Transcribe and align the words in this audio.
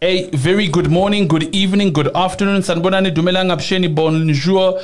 A 0.00 0.30
very 0.30 0.68
good 0.68 0.92
morning, 0.92 1.26
good 1.26 1.52
evening, 1.52 1.92
good 1.92 2.14
afternoon. 2.14 2.62
Sanbonani 2.62 3.12
dumelang 3.12 3.50
absheni 3.50 3.92
bonjour. 3.92 4.80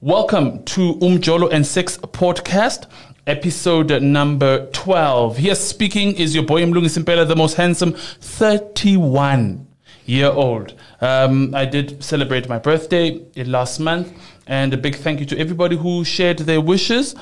Welcome 0.00 0.64
to 0.64 0.94
Umjolo 1.02 1.52
and 1.52 1.66
Sex 1.66 1.98
podcast, 1.98 2.86
episode 3.26 4.00
number 4.00 4.64
12. 4.70 5.36
Here 5.36 5.54
speaking 5.54 6.14
is 6.16 6.34
your 6.34 6.44
boy 6.44 6.62
Mlungi 6.62 6.88
Simpela, 6.88 7.28
the 7.28 7.36
most 7.36 7.56
handsome 7.56 7.92
31 7.92 9.66
year 10.06 10.30
old. 10.30 10.74
Um, 11.02 11.54
I 11.54 11.66
did 11.66 12.02
celebrate 12.02 12.48
my 12.48 12.58
birthday 12.58 13.20
last 13.36 13.80
month, 13.80 14.14
and 14.46 14.72
a 14.72 14.78
big 14.78 14.96
thank 14.96 15.20
you 15.20 15.26
to 15.26 15.38
everybody 15.38 15.76
who 15.76 16.04
shared 16.04 16.38
their 16.38 16.62
wishes. 16.62 17.14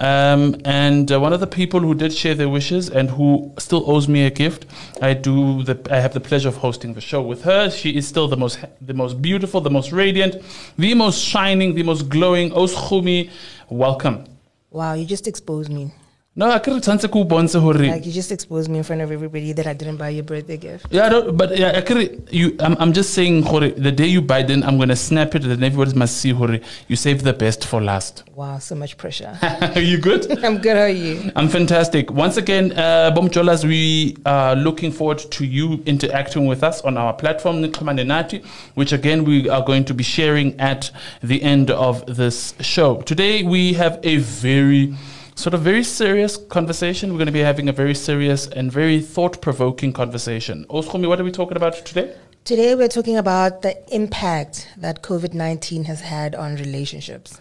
Um, 0.00 0.56
and 0.64 1.12
uh, 1.12 1.20
one 1.20 1.34
of 1.34 1.40
the 1.40 1.46
people 1.46 1.80
who 1.80 1.94
did 1.94 2.12
share 2.14 2.34
their 2.34 2.48
wishes 2.48 2.88
and 2.88 3.10
who 3.10 3.52
still 3.58 3.88
owes 3.88 4.08
me 4.08 4.24
a 4.24 4.30
gift, 4.30 4.64
I 5.02 5.12
do 5.12 5.62
the, 5.62 5.78
I 5.90 6.00
have 6.00 6.14
the 6.14 6.20
pleasure 6.20 6.48
of 6.48 6.56
hosting 6.56 6.94
the 6.94 7.02
show 7.02 7.20
with 7.20 7.42
her. 7.42 7.70
She 7.70 7.90
is 7.90 8.08
still 8.08 8.26
the 8.26 8.36
most, 8.36 8.64
the 8.80 8.94
most 8.94 9.20
beautiful, 9.20 9.60
the 9.60 9.70
most 9.70 9.92
radiant, 9.92 10.36
the 10.78 10.94
most 10.94 11.22
shining, 11.22 11.74
the 11.74 11.82
most 11.82 12.08
glowing. 12.08 12.50
Oshumi, 12.50 13.30
welcome. 13.68 14.24
Wow, 14.70 14.94
you 14.94 15.04
just 15.04 15.28
exposed 15.28 15.70
me. 15.70 15.92
No, 16.36 16.48
I 16.48 16.60
can't 16.60 16.80
tshwantse 16.80 17.08
ke 17.10 17.16
o 17.16 17.24
bontshe 17.24 17.60
hore 17.60 17.74
Like 17.74 18.06
you 18.06 18.12
just 18.12 18.30
exposed 18.30 18.70
me 18.70 18.78
in 18.78 18.84
front 18.84 19.02
of 19.02 19.10
everybody 19.10 19.52
that 19.52 19.66
I 19.66 19.72
didn't 19.72 19.96
buy 19.96 20.10
your 20.10 20.22
birthday 20.22 20.56
gift. 20.56 20.86
Yeah, 20.88 21.06
I 21.06 21.08
don't, 21.08 21.36
but 21.36 21.58
yeah, 21.58 21.72
I 21.76 21.80
can't, 21.80 22.32
you. 22.32 22.54
I'm, 22.60 22.76
I'm 22.78 22.92
just 22.92 23.14
saying, 23.14 23.42
hore, 23.42 23.68
the 23.68 23.90
day 23.90 24.06
you 24.06 24.22
buy, 24.22 24.44
then 24.44 24.62
I'm 24.62 24.78
gonna 24.78 24.94
snap 24.94 25.34
it, 25.34 25.44
and 25.44 25.64
everybody 25.64 25.92
must 25.98 26.18
see, 26.18 26.30
hore, 26.30 26.60
you 26.86 26.94
save 26.94 27.24
the 27.24 27.32
best 27.32 27.66
for 27.66 27.82
last. 27.82 28.22
Wow, 28.36 28.58
so 28.58 28.76
much 28.76 28.96
pressure. 28.96 29.36
are 29.74 29.80
you 29.80 29.98
good? 29.98 30.30
I'm 30.44 30.58
good. 30.58 30.76
How 30.76 30.84
are 30.84 30.88
you? 30.88 31.32
I'm 31.34 31.48
fantastic. 31.48 32.12
Once 32.12 32.36
again, 32.36 32.78
uh, 32.78 33.10
Bom 33.10 33.28
Jolas, 33.28 33.64
we 33.64 34.16
are 34.24 34.54
looking 34.54 34.92
forward 34.92 35.18
to 35.18 35.44
you 35.44 35.82
interacting 35.84 36.46
with 36.46 36.62
us 36.62 36.80
on 36.82 36.96
our 36.96 37.12
platform, 37.12 37.60
Nati, 37.60 38.44
which 38.74 38.92
again 38.92 39.24
we 39.24 39.48
are 39.48 39.64
going 39.64 39.84
to 39.84 39.94
be 39.94 40.04
sharing 40.04 40.58
at 40.60 40.92
the 41.24 41.42
end 41.42 41.72
of 41.72 42.06
this 42.06 42.54
show. 42.60 43.02
Today 43.02 43.42
we 43.42 43.72
have 43.72 43.98
a 44.04 44.18
very 44.18 44.94
sort 45.40 45.54
of 45.54 45.62
very 45.62 45.82
serious 45.82 46.36
conversation. 46.36 47.10
We're 47.12 47.16
going 47.16 47.26
to 47.26 47.32
be 47.32 47.40
having 47.40 47.70
a 47.70 47.72
very 47.72 47.94
serious 47.94 48.46
and 48.46 48.70
very 48.70 49.00
thought 49.00 49.40
provoking 49.40 49.90
conversation. 49.90 50.66
Oskumi, 50.68 51.08
what 51.08 51.18
are 51.18 51.24
we 51.24 51.32
talking 51.32 51.56
about 51.56 51.74
today? 51.86 52.14
Today 52.44 52.74
we're 52.74 52.88
talking 52.88 53.16
about 53.16 53.62
the 53.62 53.74
impact 53.94 54.68
that 54.76 55.02
COVID 55.02 55.32
19 55.32 55.84
has 55.84 56.02
had 56.02 56.34
on 56.34 56.56
relationships. 56.56 57.40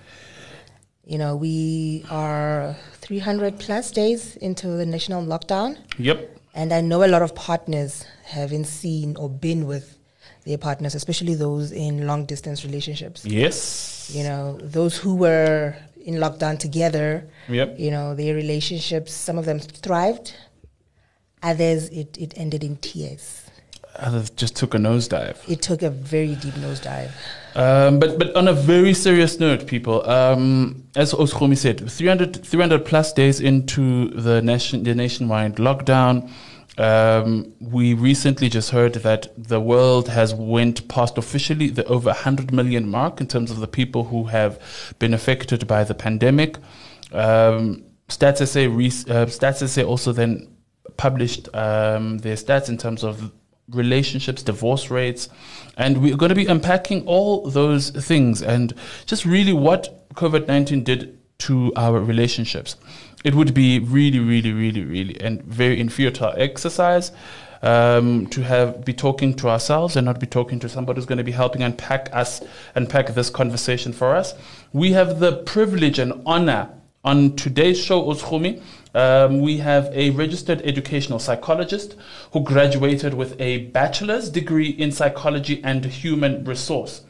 You 1.03 1.17
know, 1.17 1.35
we 1.35 2.05
are 2.09 2.77
300 3.01 3.59
plus 3.59 3.91
days 3.91 4.37
into 4.37 4.67
the 4.67 4.85
national 4.85 5.25
lockdown. 5.25 5.77
Yep. 5.97 6.37
And 6.53 6.71
I 6.71 6.79
know 6.79 7.03
a 7.03 7.07
lot 7.07 7.21
of 7.21 7.35
partners 7.35 8.05
haven't 8.23 8.65
seen 8.65 9.17
or 9.17 9.29
been 9.29 9.67
with 9.67 9.97
their 10.45 10.57
partners, 10.57 10.95
especially 10.95 11.35
those 11.35 11.73
in 11.73 12.07
long 12.07 12.25
distance 12.25 12.63
relationships. 12.63 13.25
Yes. 13.25 14.11
You 14.13 14.23
know, 14.23 14.57
those 14.61 14.97
who 14.97 15.15
were 15.15 15.75
in 16.09 16.15
lockdown 16.15 16.57
together, 16.57 17.07
Yep. 17.47 17.79
you 17.79 17.91
know, 17.91 18.15
their 18.15 18.33
relationships, 18.35 19.13
some 19.13 19.37
of 19.37 19.45
them 19.45 19.59
thrived, 19.59 20.33
others 21.43 21.87
it, 21.89 22.17
it 22.17 22.33
ended 22.35 22.63
in 22.63 22.75
tears. 22.77 23.45
Others 23.95 24.29
just 24.31 24.55
took 24.55 24.73
a 24.73 24.77
nosedive. 24.77 25.37
It 25.47 25.61
took 25.61 25.81
a 25.83 25.89
very 25.89 26.35
deep 26.35 26.53
nosedive. 26.55 27.11
Um, 27.55 27.99
but 27.99 28.17
but 28.19 28.35
on 28.35 28.47
a 28.47 28.53
very 28.53 28.93
serious 28.93 29.39
note, 29.39 29.67
people, 29.67 30.07
um, 30.09 30.83
as 30.95 31.13
Oskomi 31.13 31.57
said, 31.57 31.77
300, 31.89 32.45
300 32.45 32.85
plus 32.85 33.11
days 33.13 33.39
into 33.41 34.09
the 34.09 34.41
nation 34.41 34.83
the 34.83 34.95
nationwide 34.95 35.55
lockdown, 35.57 36.29
um, 36.79 37.53
we 37.59 37.93
recently 37.93 38.47
just 38.47 38.71
heard 38.71 38.93
that 38.93 39.27
the 39.37 39.59
world 39.59 40.07
has 40.07 40.33
went 40.33 40.87
past 40.87 41.17
officially 41.17 41.67
the 41.67 41.83
over 41.85 42.07
100 42.07 42.53
million 42.53 42.89
mark 42.89 43.19
in 43.19 43.27
terms 43.27 43.51
of 43.51 43.59
the 43.59 43.67
people 43.67 44.05
who 44.05 44.23
have 44.25 44.95
been 44.97 45.13
affected 45.13 45.67
by 45.67 45.83
the 45.83 45.93
pandemic. 45.93 46.57
Um, 47.11 47.83
Stats 48.07 48.47
SA, 48.47 48.61
re- 48.61 49.13
uh, 49.13 49.25
Stats 49.25 49.67
SA 49.67 49.83
also 49.83 50.13
then 50.13 50.47
published 50.95 51.53
um, 51.53 52.17
their 52.19 52.35
stats 52.35 52.69
in 52.69 52.77
terms 52.77 53.03
of 53.03 53.31
relationships, 53.69 54.41
divorce 54.41 54.89
rates, 54.89 55.29
and 55.77 56.01
we're 56.01 56.17
going 56.17 56.29
to 56.29 56.35
be 56.35 56.47
unpacking 56.47 57.05
all 57.05 57.49
those 57.49 57.89
things 57.89 58.41
and 58.41 58.73
just 59.05 59.25
really 59.25 59.53
what 59.53 60.07
COVID 60.15 60.47
19 60.47 60.83
did 60.83 61.19
to 61.39 61.71
our 61.75 61.99
relationships. 61.99 62.75
It 63.23 63.35
would 63.35 63.53
be 63.53 63.79
really, 63.79 64.19
really, 64.19 64.53
really, 64.53 64.83
really, 64.83 65.19
and 65.19 65.43
very 65.43 65.77
infutile 65.77 66.33
exercise 66.37 67.11
um, 67.61 68.27
to 68.27 68.41
have 68.41 68.85
be 68.85 68.93
talking 68.93 69.33
to 69.35 69.49
ourselves 69.49 69.95
and 69.97 70.05
not 70.05 70.19
be 70.19 70.27
talking 70.27 70.59
to 70.59 70.69
somebody 70.69 70.97
who's 70.97 71.05
going 71.05 71.17
to 71.17 71.23
be 71.23 71.31
helping 71.31 71.61
unpack 71.61 72.09
us, 72.13 72.41
unpack 72.75 73.07
this 73.07 73.29
conversation 73.29 73.91
for 73.91 74.15
us. 74.15 74.33
We 74.71 74.93
have 74.93 75.19
the 75.19 75.33
privilege 75.43 75.99
and 75.99 76.21
honor 76.25 76.69
on 77.03 77.35
today's 77.35 77.79
show, 77.79 78.03
Oshumi, 78.03 78.61
um, 78.93 79.39
we 79.41 79.57
have 79.57 79.85
a 79.93 80.09
registered 80.11 80.61
educational 80.63 81.19
psychologist 81.19 81.95
who 82.33 82.41
graduated 82.43 83.13
with 83.13 83.39
a 83.39 83.67
bachelor's 83.67 84.29
degree 84.29 84.69
in 84.69 84.91
psychology 84.91 85.61
and 85.63 85.85
human 85.85 86.43
resource. 86.43 87.01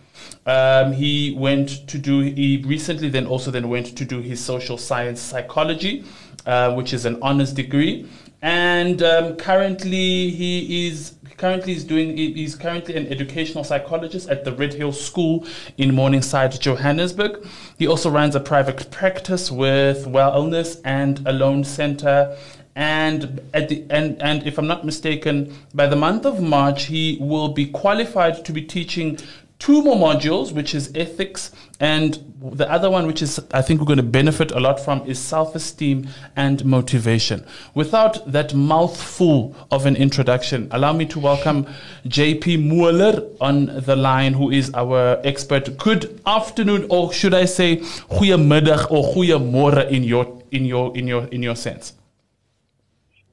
Um, 0.46 0.94
he 0.94 1.36
went 1.38 1.88
to 1.88 1.98
do, 1.98 2.22
he 2.22 2.64
recently 2.66 3.10
then 3.10 3.28
also 3.28 3.52
then 3.52 3.70
went 3.70 3.98
to 3.98 4.06
do 4.06 4.20
his 4.20 4.44
social 4.44 4.78
science 4.78 5.22
psychology, 5.22 6.04
uh, 6.46 6.74
which 6.74 6.94
is 6.94 7.06
an 7.06 7.20
honors 7.22 7.54
degree. 7.54 8.10
And 8.42 9.04
um, 9.04 9.36
currently 9.36 10.30
he 10.30 10.88
is 10.88 11.16
currently 11.38 11.74
is 11.74 11.84
doing 11.84 12.16
he's 12.18 12.56
currently 12.56 12.96
an 12.96 13.08
educational 13.08 13.64
psychologist 13.64 14.30
at 14.30 14.46
the 14.46 14.54
Red 14.54 14.74
Hill 14.74 14.92
School 14.94 15.46
in 15.78 15.94
Morningside, 15.94 16.60
Johannesburg. 16.60 17.46
He 17.78 17.88
also 17.88 18.10
runs 18.10 18.36
a 18.36 18.40
private 18.40 18.92
practice 18.92 19.52
with 19.52 20.06
Wellness 20.06 20.80
and 20.86 21.26
Alone 21.28 21.64
Center. 21.64 22.38
And 22.76 23.42
at 23.54 23.68
the 23.68 23.86
and, 23.90 24.22
and 24.22 24.48
if 24.48 24.58
I'm 24.58 24.68
not 24.68 24.86
mistaken, 24.86 25.54
by 25.74 25.88
the 25.88 25.98
month 25.98 26.26
of 26.26 26.42
March, 26.42 26.86
he 26.86 27.18
will 27.20 27.50
be 27.50 27.66
qualified 27.66 28.46
to 28.46 28.54
be 28.54 28.62
teaching 28.62 29.18
two 29.60 29.84
more 29.84 29.98
modules, 29.98 30.54
which 30.54 30.74
is 30.74 30.90
ethics, 30.96 31.52
and 31.82 32.34
the 32.42 32.70
other 32.72 32.90
one, 32.90 33.06
which 33.06 33.22
is 33.22 33.40
I 33.52 33.62
think 33.62 33.82
we're 33.82 33.86
going 33.86 33.98
to 33.98 34.04
benefit 34.04 34.52
a 34.52 34.60
lot 34.60 34.80
from, 34.80 35.06
is 35.06 35.20
self-esteem 35.20 36.08
and 36.36 36.64
motivation. 36.64 37.46
Without 37.74 38.32
that 38.32 38.54
mouthful 38.54 39.56
of 39.70 39.86
an 39.86 39.98
introduction, 39.98 40.70
allow 40.72 40.94
me 40.94 41.06
to 41.08 41.20
welcome 41.20 41.68
JP 42.06 42.66
Moller 42.68 43.28
on 43.42 43.66
the 43.66 43.96
line, 43.96 44.34
who 44.34 44.50
is 44.50 44.74
our 44.74 45.20
expert. 45.26 45.78
Good 45.78 46.22
afternoon, 46.26 46.88
or 46.90 47.12
should 47.12 47.34
I 47.34 47.46
say, 47.46 47.78
goeiemiddag 47.78 48.90
or 48.90 49.14
goeiemorgen 49.14 49.90
in 49.92 50.04
your 50.04 50.42
in 50.52 50.66
your 50.66 50.96
in 50.98 51.08
your 51.08 51.26
in 51.26 51.44
your 51.44 51.56
sense. 51.56 51.94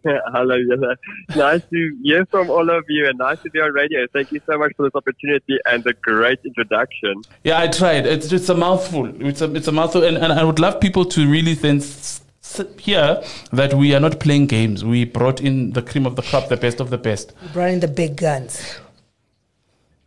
Hello, 0.32 0.56
Jelle. 0.68 0.94
Nice 1.36 1.62
to 1.70 1.98
hear 2.02 2.24
from 2.26 2.50
all 2.50 2.68
of 2.70 2.84
you 2.88 3.06
and 3.08 3.18
nice 3.18 3.40
to 3.42 3.50
be 3.50 3.60
on 3.60 3.72
radio. 3.72 4.06
Thank 4.12 4.32
you 4.32 4.40
so 4.46 4.56
much 4.58 4.72
for 4.76 4.84
this 4.84 4.94
opportunity 4.94 5.58
and 5.66 5.84
a 5.86 5.92
great 5.94 6.38
introduction. 6.44 7.22
Yeah, 7.44 7.58
I 7.60 7.68
tried. 7.68 8.06
It's 8.06 8.28
just 8.28 8.48
a 8.48 8.54
mouthful. 8.54 9.06
It's 9.26 9.40
a, 9.40 9.52
it's 9.54 9.68
a 9.68 9.72
mouthful. 9.72 10.04
And, 10.04 10.16
and 10.16 10.32
I 10.32 10.44
would 10.44 10.58
love 10.58 10.80
people 10.80 11.04
to 11.06 11.28
really 11.28 11.54
then 11.54 11.78
s- 11.78 12.20
s- 12.42 12.64
hear 12.78 13.22
that 13.52 13.74
we 13.74 13.94
are 13.94 14.00
not 14.00 14.20
playing 14.20 14.46
games. 14.46 14.84
We 14.84 15.04
brought 15.04 15.40
in 15.40 15.72
the 15.72 15.82
cream 15.82 16.06
of 16.06 16.14
the 16.16 16.22
crop, 16.22 16.48
the 16.48 16.56
best 16.56 16.80
of 16.80 16.90
the 16.90 16.98
best. 16.98 17.32
We 17.42 17.48
brought 17.48 17.70
in 17.70 17.80
the 17.80 17.88
big 17.88 18.16
guns. 18.16 18.78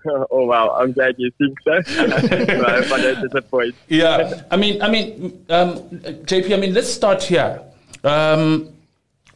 oh, 0.31 0.45
wow. 0.45 0.77
I'm 0.79 0.93
glad 0.93 1.15
you 1.17 1.29
think 1.37 1.57
so. 1.65 1.73
I 2.01 2.81
hope 2.81 2.91
I 2.91 3.01
don't 3.01 3.21
disappoint. 3.21 3.75
Yeah, 3.89 4.43
I 4.49 4.55
mean, 4.55 4.81
I 4.81 4.89
mean, 4.89 5.45
um, 5.49 5.75
JP. 6.25 6.53
I 6.53 6.57
mean, 6.57 6.73
let's 6.73 6.89
start 6.91 7.21
here. 7.21 7.61
Um, 8.03 8.69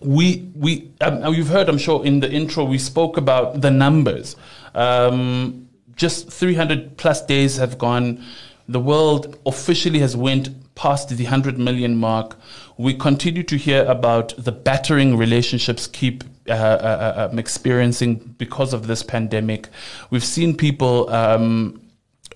we 0.03 0.50
we 0.56 0.91
um, 1.02 1.34
you've 1.34 1.50
heard, 1.50 1.69
I'm 1.69 1.78
sure, 1.78 2.06
in 2.06 2.19
the 2.19 2.31
intro 2.31 2.64
we 2.64 2.78
spoke 2.78 3.18
about 3.18 3.62
the 3.62 3.72
numbers. 3.72 4.36
Um, 4.75 5.69
just 5.95 6.31
300 6.31 6.98
plus 6.98 7.25
days 7.25 7.57
have 7.57 7.77
gone. 7.77 8.24
The 8.68 8.80
world 8.80 9.38
officially 9.45 10.00
has 10.00 10.16
went 10.16 10.50
past 10.75 11.10
the 11.10 11.24
100 11.24 11.60
million 11.60 11.95
mark. 11.95 12.36
We 12.77 12.95
continue 12.95 13.44
to 13.44 13.57
hear 13.57 13.86
about 13.86 14.33
the 14.38 14.51
battering 14.51 15.18
relationships 15.18 15.86
keep 15.86 16.24
uh, 16.50 16.54
uh, 16.54 17.30
uh, 17.31 17.36
experiencing 17.38 18.36
because 18.38 18.74
of 18.74 18.88
this 18.88 19.04
pandemic. 19.04 19.69
We've 20.10 20.24
seen 20.24 20.57
people 20.57 21.10
um, 21.10 21.82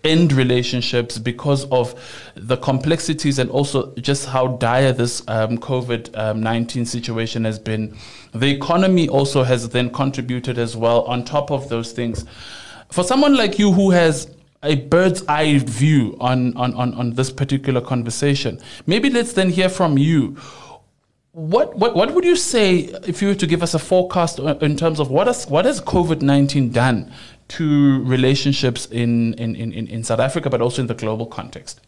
end 0.03 0.33
relationships 0.33 1.17
because 1.17 1.65
of 1.71 1.95
the 2.35 2.57
complexities 2.57 3.39
and 3.39 3.49
also 3.49 3.93
just 3.95 4.25
how 4.27 4.47
dire 4.57 4.91
this 4.91 5.21
um, 5.27 5.57
COVID 5.57 6.35
19 6.35 6.85
situation 6.85 7.43
has 7.45 7.59
been. 7.59 7.95
The 8.33 8.49
economy 8.49 9.09
also 9.09 9.43
has 9.43 9.69
then 9.69 9.89
contributed 9.91 10.57
as 10.57 10.75
well 10.77 11.03
on 11.03 11.25
top 11.25 11.51
of 11.51 11.69
those 11.69 11.91
things. 11.91 12.25
For 12.91 13.03
someone 13.03 13.35
like 13.35 13.59
you 13.59 13.71
who 13.71 13.91
has 13.91 14.33
a 14.63 14.75
bird's 14.75 15.25
eye 15.27 15.59
view 15.59 16.17
on, 16.19 16.55
on, 16.57 16.73
on, 16.73 16.93
on 16.95 17.11
this 17.11 17.31
particular 17.31 17.81
conversation, 17.81 18.59
maybe 18.85 19.09
let's 19.09 19.33
then 19.33 19.49
hear 19.49 19.69
from 19.69 19.97
you. 19.97 20.37
what, 21.37 21.77
what 21.77 21.95
what 21.95 22.15
would 22.15 22.25
you 22.25 22.35
say 22.35 22.79
if 23.05 23.21
you 23.21 23.27
were 23.27 23.35
to 23.35 23.45
give 23.45 23.61
us 23.61 23.75
a 23.75 23.79
forecast 23.79 24.39
in 24.39 24.75
terms 24.75 24.99
of 24.99 25.11
what 25.11 25.27
has 25.27 25.45
what 25.47 25.65
has 25.65 25.79
COVID 25.79 26.23
nineteen 26.23 26.71
done 26.71 27.13
to 27.49 28.03
relationships 28.03 28.85
in, 28.85 29.33
in, 29.35 29.55
in, 29.55 29.73
in 29.73 30.03
South 30.03 30.19
Africa, 30.19 30.49
but 30.49 30.61
also 30.61 30.81
in 30.81 30.87
the 30.87 30.93
global 30.93 31.25
context? 31.25 31.81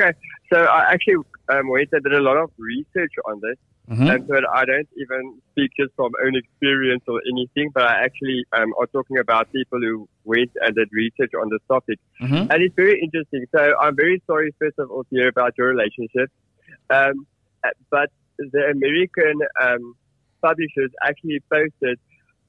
Okay, 0.00 0.16
so 0.52 0.64
I 0.64 0.92
actually 0.92 1.16
um, 1.48 1.68
went 1.68 1.88
and 1.92 2.02
did 2.02 2.12
a 2.12 2.20
lot 2.20 2.36
of 2.36 2.50
research 2.58 3.12
on 3.26 3.40
this, 3.40 3.56
mm-hmm. 3.90 4.06
and 4.06 4.26
so 4.28 4.34
I 4.52 4.64
don't 4.64 4.88
even 4.96 5.40
speak 5.52 5.70
just 5.78 5.94
from 5.96 6.12
own 6.24 6.36
experience 6.36 7.02
or 7.08 7.20
anything, 7.30 7.70
but 7.74 7.84
I 7.84 8.04
actually 8.04 8.44
um, 8.52 8.72
are 8.78 8.86
talking 8.86 9.18
about 9.18 9.50
people 9.52 9.80
who 9.80 10.08
went 10.24 10.52
and 10.60 10.74
did 10.74 10.88
research 10.92 11.32
on 11.40 11.48
this 11.50 11.60
topic, 11.68 11.98
mm-hmm. 12.20 12.50
and 12.50 12.62
it's 12.62 12.74
very 12.76 13.00
interesting. 13.00 13.46
So 13.54 13.74
I'm 13.80 13.96
very 13.96 14.22
sorry, 14.26 14.54
first 14.58 14.78
of 14.78 14.90
all, 14.90 15.04
to 15.04 15.10
hear 15.10 15.28
about 15.28 15.54
your 15.56 15.68
relationship. 15.68 16.30
Um, 16.90 17.26
but 17.90 18.10
the 18.38 18.70
American 18.70 19.40
um, 19.60 19.94
publishers 20.40 20.90
actually 21.02 21.40
posted 21.50 21.98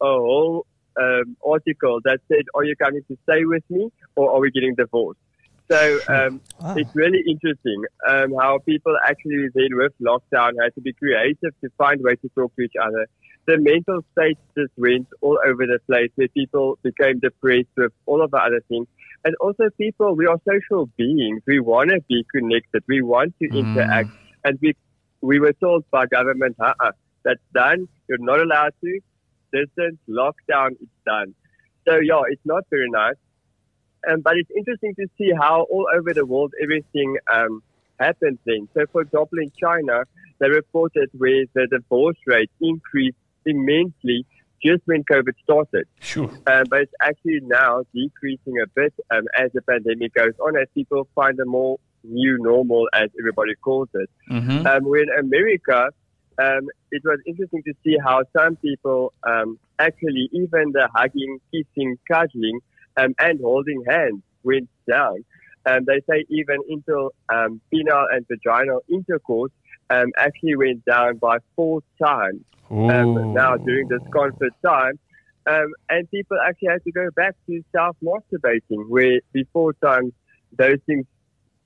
a 0.01 0.05
whole 0.05 0.65
um, 1.01 1.37
article 1.45 1.99
that 2.03 2.19
said, 2.27 2.45
"Are 2.55 2.63
you 2.63 2.75
coming 2.75 3.01
to 3.07 3.17
stay 3.23 3.45
with 3.45 3.63
me, 3.69 3.91
or 4.15 4.31
are 4.33 4.39
we 4.39 4.51
getting 4.51 4.75
divorced?" 4.75 5.19
So 5.71 5.99
um, 6.07 6.41
wow. 6.59 6.73
it's 6.75 6.95
really 6.95 7.23
interesting 7.27 7.83
um, 8.07 8.33
how 8.39 8.57
people 8.59 8.97
actually 9.05 9.49
then 9.53 9.69
with 9.73 9.93
lockdown 10.01 10.53
had 10.61 10.73
to 10.75 10.81
be 10.81 10.93
creative 10.93 11.53
to 11.61 11.69
find 11.77 12.01
ways 12.01 12.17
to 12.23 12.29
talk 12.29 12.55
to 12.55 12.61
each 12.63 12.73
other. 12.81 13.05
The 13.45 13.57
mental 13.59 14.03
state 14.13 14.37
just 14.57 14.71
went 14.77 15.07
all 15.21 15.39
over 15.45 15.65
the 15.65 15.79
place 15.87 16.11
where 16.15 16.27
people 16.29 16.79
became 16.83 17.19
depressed 17.19 17.69
with 17.77 17.91
all 18.07 18.21
of 18.23 18.31
the 18.31 18.37
other 18.37 18.61
things. 18.67 18.87
And 19.25 19.35
also 19.41 19.69
people, 19.77 20.15
we 20.15 20.25
are 20.27 20.37
social 20.47 20.87
beings. 20.97 21.41
We 21.45 21.59
want 21.59 21.89
to 21.89 21.99
be 22.07 22.25
connected. 22.33 22.83
We 22.87 23.01
want 23.01 23.35
to 23.41 23.49
mm. 23.49 23.59
interact. 23.59 24.09
And 24.43 24.57
we 24.61 24.75
we 25.21 25.39
were 25.39 25.53
told 25.53 25.83
by 25.91 26.05
government, 26.05 26.55
uh-uh, 26.59 26.91
that's 27.23 27.41
done. 27.53 27.87
You're 28.07 28.19
not 28.19 28.39
allowed 28.39 28.73
to. 28.81 28.99
Distance, 29.51 29.97
lockdown, 30.07 30.71
it's 30.71 30.91
done. 31.05 31.33
So 31.87 31.99
yeah, 31.99 32.21
it's 32.29 32.45
not 32.45 32.63
very 32.69 32.89
nice. 32.89 33.15
Um, 34.09 34.21
but 34.21 34.37
it's 34.37 34.49
interesting 34.55 34.95
to 34.95 35.07
see 35.17 35.31
how 35.37 35.67
all 35.69 35.87
over 35.93 36.13
the 36.13 36.25
world 36.25 36.53
everything 36.61 37.17
um, 37.31 37.61
happens 37.99 38.39
then. 38.45 38.67
So 38.73 38.85
for 38.91 39.01
example, 39.01 39.39
in 39.39 39.51
China, 39.59 40.03
they 40.39 40.49
reported 40.49 41.09
where 41.17 41.45
the 41.53 41.67
divorce 41.67 42.17
rate 42.25 42.51
increased 42.61 43.17
immensely 43.45 44.25
just 44.63 44.81
when 44.85 45.03
COVID 45.03 45.33
started. 45.43 45.87
Sure. 45.99 46.29
Um, 46.47 46.63
but 46.69 46.81
it's 46.81 46.93
actually 47.01 47.39
now 47.43 47.83
decreasing 47.93 48.55
a 48.63 48.67
bit 48.67 48.93
um, 49.11 49.25
as 49.37 49.51
the 49.53 49.61
pandemic 49.61 50.13
goes 50.13 50.33
on, 50.45 50.57
as 50.57 50.67
people 50.73 51.07
find 51.15 51.39
a 51.39 51.45
more 51.45 51.77
new 52.03 52.37
normal, 52.39 52.87
as 52.93 53.09
everybody 53.19 53.55
calls 53.55 53.89
it. 53.93 54.09
Mm-hmm. 54.29 54.67
Um, 54.67 54.83
when 54.83 55.05
America, 55.17 55.89
um, 56.41 56.67
it 56.91 57.01
was 57.03 57.19
interesting 57.25 57.63
to 57.63 57.73
see 57.83 57.97
how 58.03 58.23
some 58.35 58.55
people 58.57 59.13
um, 59.23 59.59
actually, 59.77 60.29
even 60.31 60.71
the 60.71 60.89
hugging, 60.93 61.39
kissing, 61.51 61.97
cuddling, 62.09 62.59
um, 62.97 63.13
and 63.19 63.39
holding 63.41 63.83
hands 63.87 64.21
went 64.43 64.69
down. 64.89 65.23
And 65.65 65.85
they 65.85 66.01
say 66.09 66.25
even 66.29 66.57
into 66.69 67.11
um, 67.29 67.61
penile 67.73 68.05
and 68.11 68.25
vaginal 68.27 68.81
intercourse 68.89 69.51
um, 69.89 70.07
actually 70.17 70.55
went 70.55 70.85
down 70.85 71.17
by 71.17 71.37
four 71.55 71.81
times 72.01 72.41
now 73.33 73.57
during 73.57 73.87
this 73.87 74.01
conflict 74.13 74.55
time. 74.65 74.97
and 75.45 76.11
people 76.11 76.37
actually 76.45 76.69
had 76.69 76.83
to 76.83 76.91
go 76.91 77.09
back 77.15 77.35
to 77.47 77.63
self 77.71 77.97
masturbating, 78.01 78.87
where 78.87 79.19
before 79.33 79.73
times 79.73 80.13
those 80.57 80.77
things 80.85 81.05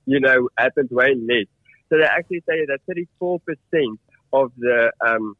you 0.05 0.19
know, 0.19 0.49
happened 0.57 0.89
way 0.91 1.15
less. 1.15 1.47
So 1.89 1.97
they 1.97 2.05
actually 2.05 2.43
say 2.47 2.65
that 2.65 2.79
34% 3.21 3.39
of 4.33 4.51
the 4.57 4.91
um, 5.05 5.35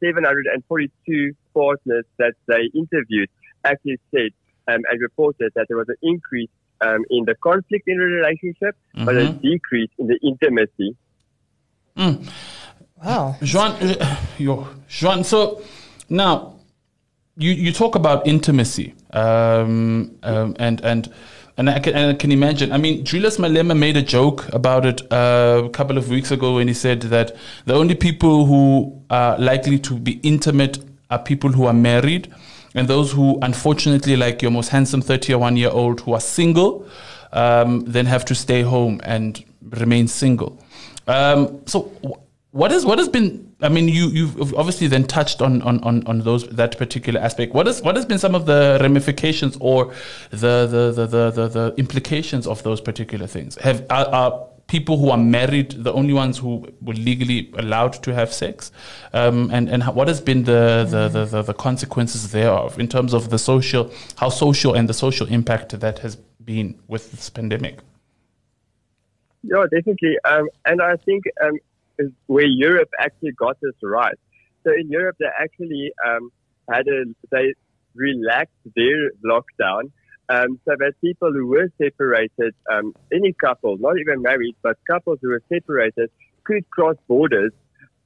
742 0.00 1.32
partners 1.54 2.04
that 2.18 2.34
they 2.46 2.70
interviewed 2.74 3.30
actually 3.64 3.98
said 4.12 4.30
um, 4.68 4.80
and 4.90 5.00
reported 5.00 5.52
that 5.54 5.66
there 5.68 5.76
was 5.76 5.88
an 5.88 5.96
increase 6.02 6.50
um, 6.80 7.04
in 7.10 7.24
the 7.24 7.34
conflict 7.36 7.86
in 7.86 7.96
the 7.98 8.04
relationship, 8.04 8.76
mm-hmm. 8.94 9.04
but 9.04 9.16
a 9.16 9.20
mm-hmm. 9.20 9.38
decrease 9.38 9.90
in 9.98 10.08
the 10.08 10.18
intimacy. 10.22 10.96
Mm. 11.96 12.28
Wow. 13.02 13.36
Joan, 13.42 13.72
uh, 13.72 14.66
Joan, 14.88 15.24
so 15.24 15.62
now 16.08 16.56
you, 17.36 17.52
you 17.52 17.72
talk 17.72 17.94
about 17.94 18.26
intimacy 18.26 18.94
um, 19.12 20.18
um, 20.22 20.56
and, 20.58 20.80
and 20.80 21.12
and 21.56 21.68
I 21.68 21.78
can, 21.78 21.94
and 21.94 22.10
I 22.10 22.14
can 22.14 22.32
imagine. 22.32 22.72
I 22.72 22.78
mean, 22.78 23.04
Julius 23.04 23.36
Malema 23.36 23.76
made 23.76 23.96
a 23.96 24.02
joke 24.02 24.48
about 24.52 24.86
it 24.86 25.02
uh, 25.12 25.62
a 25.64 25.70
couple 25.70 25.98
of 25.98 26.08
weeks 26.08 26.30
ago 26.30 26.54
when 26.54 26.68
he 26.68 26.74
said 26.74 27.02
that 27.02 27.36
the 27.66 27.74
only 27.74 27.94
people 27.94 28.46
who 28.46 29.02
are 29.10 29.38
likely 29.38 29.78
to 29.80 29.98
be 29.98 30.12
intimate 30.22 30.78
are 31.10 31.18
people 31.18 31.52
who 31.52 31.66
are 31.66 31.74
married, 31.74 32.32
and 32.74 32.88
those 32.88 33.12
who, 33.12 33.38
unfortunately, 33.42 34.16
like 34.16 34.40
your 34.40 34.50
most 34.50 34.70
handsome 34.70 35.02
31 35.02 35.56
year 35.56 35.70
old 35.70 36.00
who 36.00 36.14
are 36.14 36.20
single, 36.20 36.86
um, 37.32 37.80
then 37.80 38.06
have 38.06 38.24
to 38.26 38.34
stay 38.34 38.62
home 38.62 39.00
and 39.04 39.44
remain 39.70 40.08
single. 40.08 40.58
Um, 41.06 41.60
so, 41.66 41.92
what 42.52 42.70
is 42.70 42.84
what 42.84 42.98
has 42.98 43.08
been? 43.08 43.54
I 43.62 43.70
mean, 43.70 43.88
you 43.88 44.08
you've 44.08 44.54
obviously 44.54 44.86
then 44.86 45.04
touched 45.04 45.40
on 45.40 45.62
on 45.62 45.82
on, 45.84 46.06
on 46.06 46.20
those 46.20 46.46
that 46.50 46.76
particular 46.76 47.18
aspect. 47.18 47.54
What 47.54 47.66
is 47.66 47.80
what 47.82 47.96
has 47.96 48.04
been 48.04 48.18
some 48.18 48.34
of 48.34 48.44
the 48.44 48.78
ramifications 48.80 49.56
or 49.58 49.86
the 50.30 50.66
the 50.66 50.92
the 50.92 51.06
the, 51.06 51.30
the, 51.30 51.48
the 51.48 51.74
implications 51.78 52.46
of 52.46 52.62
those 52.62 52.80
particular 52.80 53.26
things? 53.26 53.56
Have 53.56 53.86
are, 53.88 54.06
are, 54.06 54.46
people 54.66 54.96
who 54.98 55.10
are 55.10 55.18
married 55.18 55.70
the 55.70 55.92
only 55.92 56.12
ones 56.12 56.38
who 56.38 56.66
were 56.82 56.94
legally 56.94 57.50
allowed 57.56 57.94
to 58.02 58.12
have 58.12 58.30
sex? 58.30 58.70
Um, 59.14 59.50
and 59.50 59.70
and 59.70 59.82
what 59.84 60.08
has 60.08 60.20
been 60.20 60.44
the, 60.44 60.86
the, 60.88 61.08
the, 61.08 61.24
the, 61.24 61.42
the 61.42 61.54
consequences 61.54 62.32
thereof 62.32 62.78
in 62.78 62.86
terms 62.86 63.14
of 63.14 63.30
the 63.30 63.38
social 63.38 63.90
how 64.16 64.28
social 64.28 64.74
and 64.74 64.86
the 64.90 64.94
social 64.94 65.26
impact 65.28 65.80
that 65.80 66.00
has 66.00 66.16
been 66.16 66.78
with 66.86 67.12
this 67.12 67.30
pandemic? 67.30 67.78
Yeah, 69.42 69.64
definitely. 69.70 70.18
Um, 70.24 70.48
and 70.66 70.82
I 70.82 70.96
think 70.96 71.24
um, 71.42 71.58
where 72.26 72.46
Europe 72.46 72.90
actually 72.98 73.32
got 73.32 73.56
this 73.60 73.74
right. 73.82 74.16
So 74.64 74.72
in 74.72 74.90
Europe, 74.90 75.16
they 75.18 75.26
actually 75.26 75.92
um, 76.06 76.30
had 76.70 76.86
a 76.88 77.04
they 77.30 77.54
relaxed 77.94 78.54
their 78.74 79.10
lockdown 79.24 79.90
um, 80.28 80.58
so 80.64 80.74
that 80.78 80.94
people 81.00 81.32
who 81.32 81.46
were 81.46 81.68
separated, 81.78 82.54
um, 82.72 82.94
any 83.12 83.32
couple, 83.32 83.76
not 83.78 83.98
even 83.98 84.22
married, 84.22 84.56
but 84.62 84.78
couples 84.90 85.18
who 85.20 85.28
were 85.28 85.42
separated, 85.52 86.10
could 86.44 86.68
cross 86.70 86.96
borders 87.08 87.52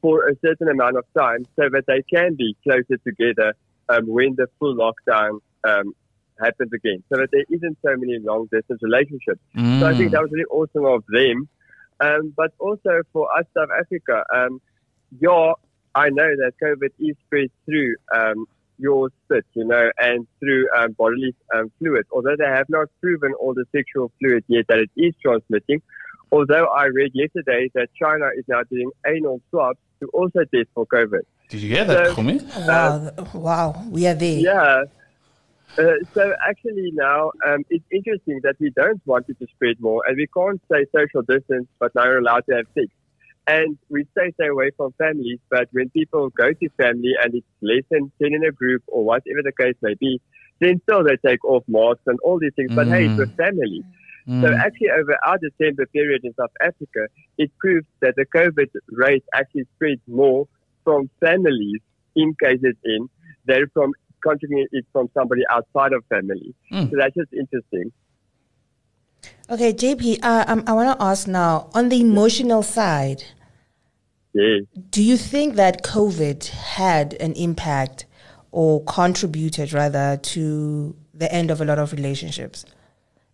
for 0.01 0.29
a 0.29 0.35
certain 0.45 0.69
amount 0.69 0.97
of 0.97 1.05
time, 1.17 1.45
so 1.57 1.69
that 1.71 1.85
they 1.87 2.03
can 2.13 2.35
be 2.35 2.57
closer 2.63 2.97
together 3.05 3.55
um, 3.89 4.07
when 4.07 4.35
the 4.37 4.47
full 4.59 4.77
lockdown 4.77 5.41
um, 5.65 5.95
happens 6.41 6.73
again. 6.73 7.03
So 7.09 7.19
that 7.21 7.31
there 7.33 7.45
isn't 7.51 7.79
so 7.85 7.97
many 7.97 8.19
long 8.19 8.49
distance 8.53 8.81
relationships. 8.83 9.41
Mm. 9.57 9.81
So 9.81 9.87
I 9.87 9.95
think 9.97 10.09
mm. 10.09 10.13
that 10.13 10.23
was 10.23 10.31
really 10.33 10.45
awesome 10.51 10.85
of 10.85 11.05
them. 11.09 11.49
Um, 12.01 12.33
but 12.37 12.53
also 12.59 13.03
for 13.13 13.29
us, 13.37 13.45
South 13.57 13.71
Africa, 13.79 14.25
um, 14.35 14.61
yeah, 15.21 15.53
I 15.95 16.11
know 16.11 16.29
that 16.37 16.53
COVID 16.63 16.91
is 16.99 17.17
spread 17.27 17.51
through 17.65 17.97
um, 18.15 18.47
your 18.79 19.11
spit, 19.25 19.47
you 19.55 19.65
know, 19.65 19.91
and 19.99 20.27
through 20.41 20.69
um, 20.77 20.93
bodily 20.93 21.35
um, 21.55 21.73
fluids. 21.79 22.09
Although 22.13 22.37
they 22.39 22.45
have 22.45 22.69
not 22.69 22.89
proven 23.01 23.33
all 23.41 23.55
the 23.55 23.65
sexual 23.75 24.13
fluid 24.19 24.45
yet 24.49 24.67
that 24.69 24.79
it 24.79 24.91
is 24.97 25.15
transmitting. 25.23 25.81
Although 26.33 26.67
I 26.67 26.87
read 26.87 27.13
yesterday 27.15 27.71
that 27.75 27.89
China 27.95 28.27
is 28.37 28.45
now 28.49 28.63
doing 28.65 28.91
anal 29.07 29.41
swabs 29.51 29.79
to 30.01 30.09
also 30.09 30.41
test 30.53 30.69
for 30.75 30.87
COVID. 30.87 31.21
Did 31.49 31.63
you 31.63 31.75
hear 31.75 31.85
that, 31.85 32.09
so, 32.09 32.15
Wow, 32.67 33.13
wow, 33.33 33.85
we 33.89 34.07
are 34.07 34.15
there. 34.15 34.39
Yeah. 34.39 34.85
Uh, 35.79 35.93
so 36.15 36.35
actually 36.49 36.91
now 36.95 37.31
um, 37.47 37.63
it's 37.69 37.85
interesting 37.93 38.41
that 38.43 38.57
we 38.59 38.71
don't 38.71 39.01
want 39.05 39.27
it 39.29 39.39
to 39.39 39.47
spread 39.55 39.77
more 39.79 40.03
and 40.07 40.17
we 40.17 40.27
can't 40.29 40.61
say 40.73 40.87
social 40.95 41.21
distance 41.23 41.69
but 41.79 41.95
now 41.95 42.05
we're 42.05 42.19
allowed 42.19 42.45
to 42.49 42.57
have 42.57 42.67
sex. 42.75 42.87
And 43.49 43.79
we 43.89 44.05
say 44.17 44.33
stay 44.33 44.49
away 44.49 44.71
from 44.77 44.93
families, 44.99 45.39
but 45.51 45.69
when 45.71 45.89
people 45.91 46.31
go 46.31 46.53
to 46.53 46.69
family 46.71 47.13
and 47.23 47.33
it's 47.35 47.47
less 47.63 47.85
than 47.91 48.11
10 48.21 48.35
in 48.35 48.45
a 48.45 48.51
group 48.51 48.83
or 48.89 49.05
whatever 49.05 49.41
the 49.45 49.53
case 49.53 49.77
may 49.83 49.95
be, 49.95 50.21
then 50.61 50.81
still 50.83 51.05
they 51.05 51.17
take 51.25 51.45
off 51.45 51.63
masks 51.69 52.03
and 52.07 52.19
all 52.25 52.41
these 52.41 52.55
things. 52.57 52.73
Mm. 52.73 52.77
But 52.77 52.89
hey, 52.89 53.07
it's 53.07 53.21
a 53.21 53.27
family. 53.37 53.85
Mm. 54.27 54.43
So 54.43 54.53
actually 54.53 54.91
over 54.91 55.17
our 55.25 55.39
December 55.39 55.87
period 55.87 56.23
in 56.25 56.35
South 56.35 56.51
Africa, 56.61 57.07
it 57.39 57.51
proves 57.59 57.87
that 58.01 58.15
the 58.17 58.27
COVID 58.35 58.69
rate 58.91 59.25
actually 59.33 59.67
spreads 59.77 60.01
more 60.09 60.49
from 60.83 61.09
families 61.21 61.81
in 62.17 62.35
cases 62.43 62.75
in 62.85 63.09
than 63.47 63.67
from 63.73 63.93
contracting 64.23 64.67
it 64.71 64.85
from 64.93 65.09
somebody 65.15 65.43
outside 65.51 65.93
of 65.93 66.05
family. 66.07 66.55
Mm. 66.73 66.91
So 66.91 66.97
that's 66.97 67.15
just 67.15 67.33
interesting. 67.33 67.93
Okay, 69.49 69.73
JP, 69.73 70.19
uh, 70.23 70.45
um, 70.49 70.65
I 70.67 70.73
want 70.73 70.99
to 70.99 71.05
ask 71.05 71.29
now 71.29 71.71
on 71.75 71.89
the 71.89 72.01
emotional 72.01 72.63
side. 72.63 73.23
Yes. 74.35 74.63
Do 74.91 75.03
you 75.03 75.17
think 75.17 75.55
that 75.55 75.83
COVID 75.83 76.49
had 76.49 77.15
an 77.15 77.33
impact 77.35 78.07
or 78.51 78.83
contributed 78.85 79.73
rather 79.73 80.19
to 80.23 80.97
the 81.15 81.33
end 81.33 81.51
of 81.51 81.61
a 81.61 81.65
lot 81.65 81.79
of 81.79 81.93
relationships, 81.93 82.65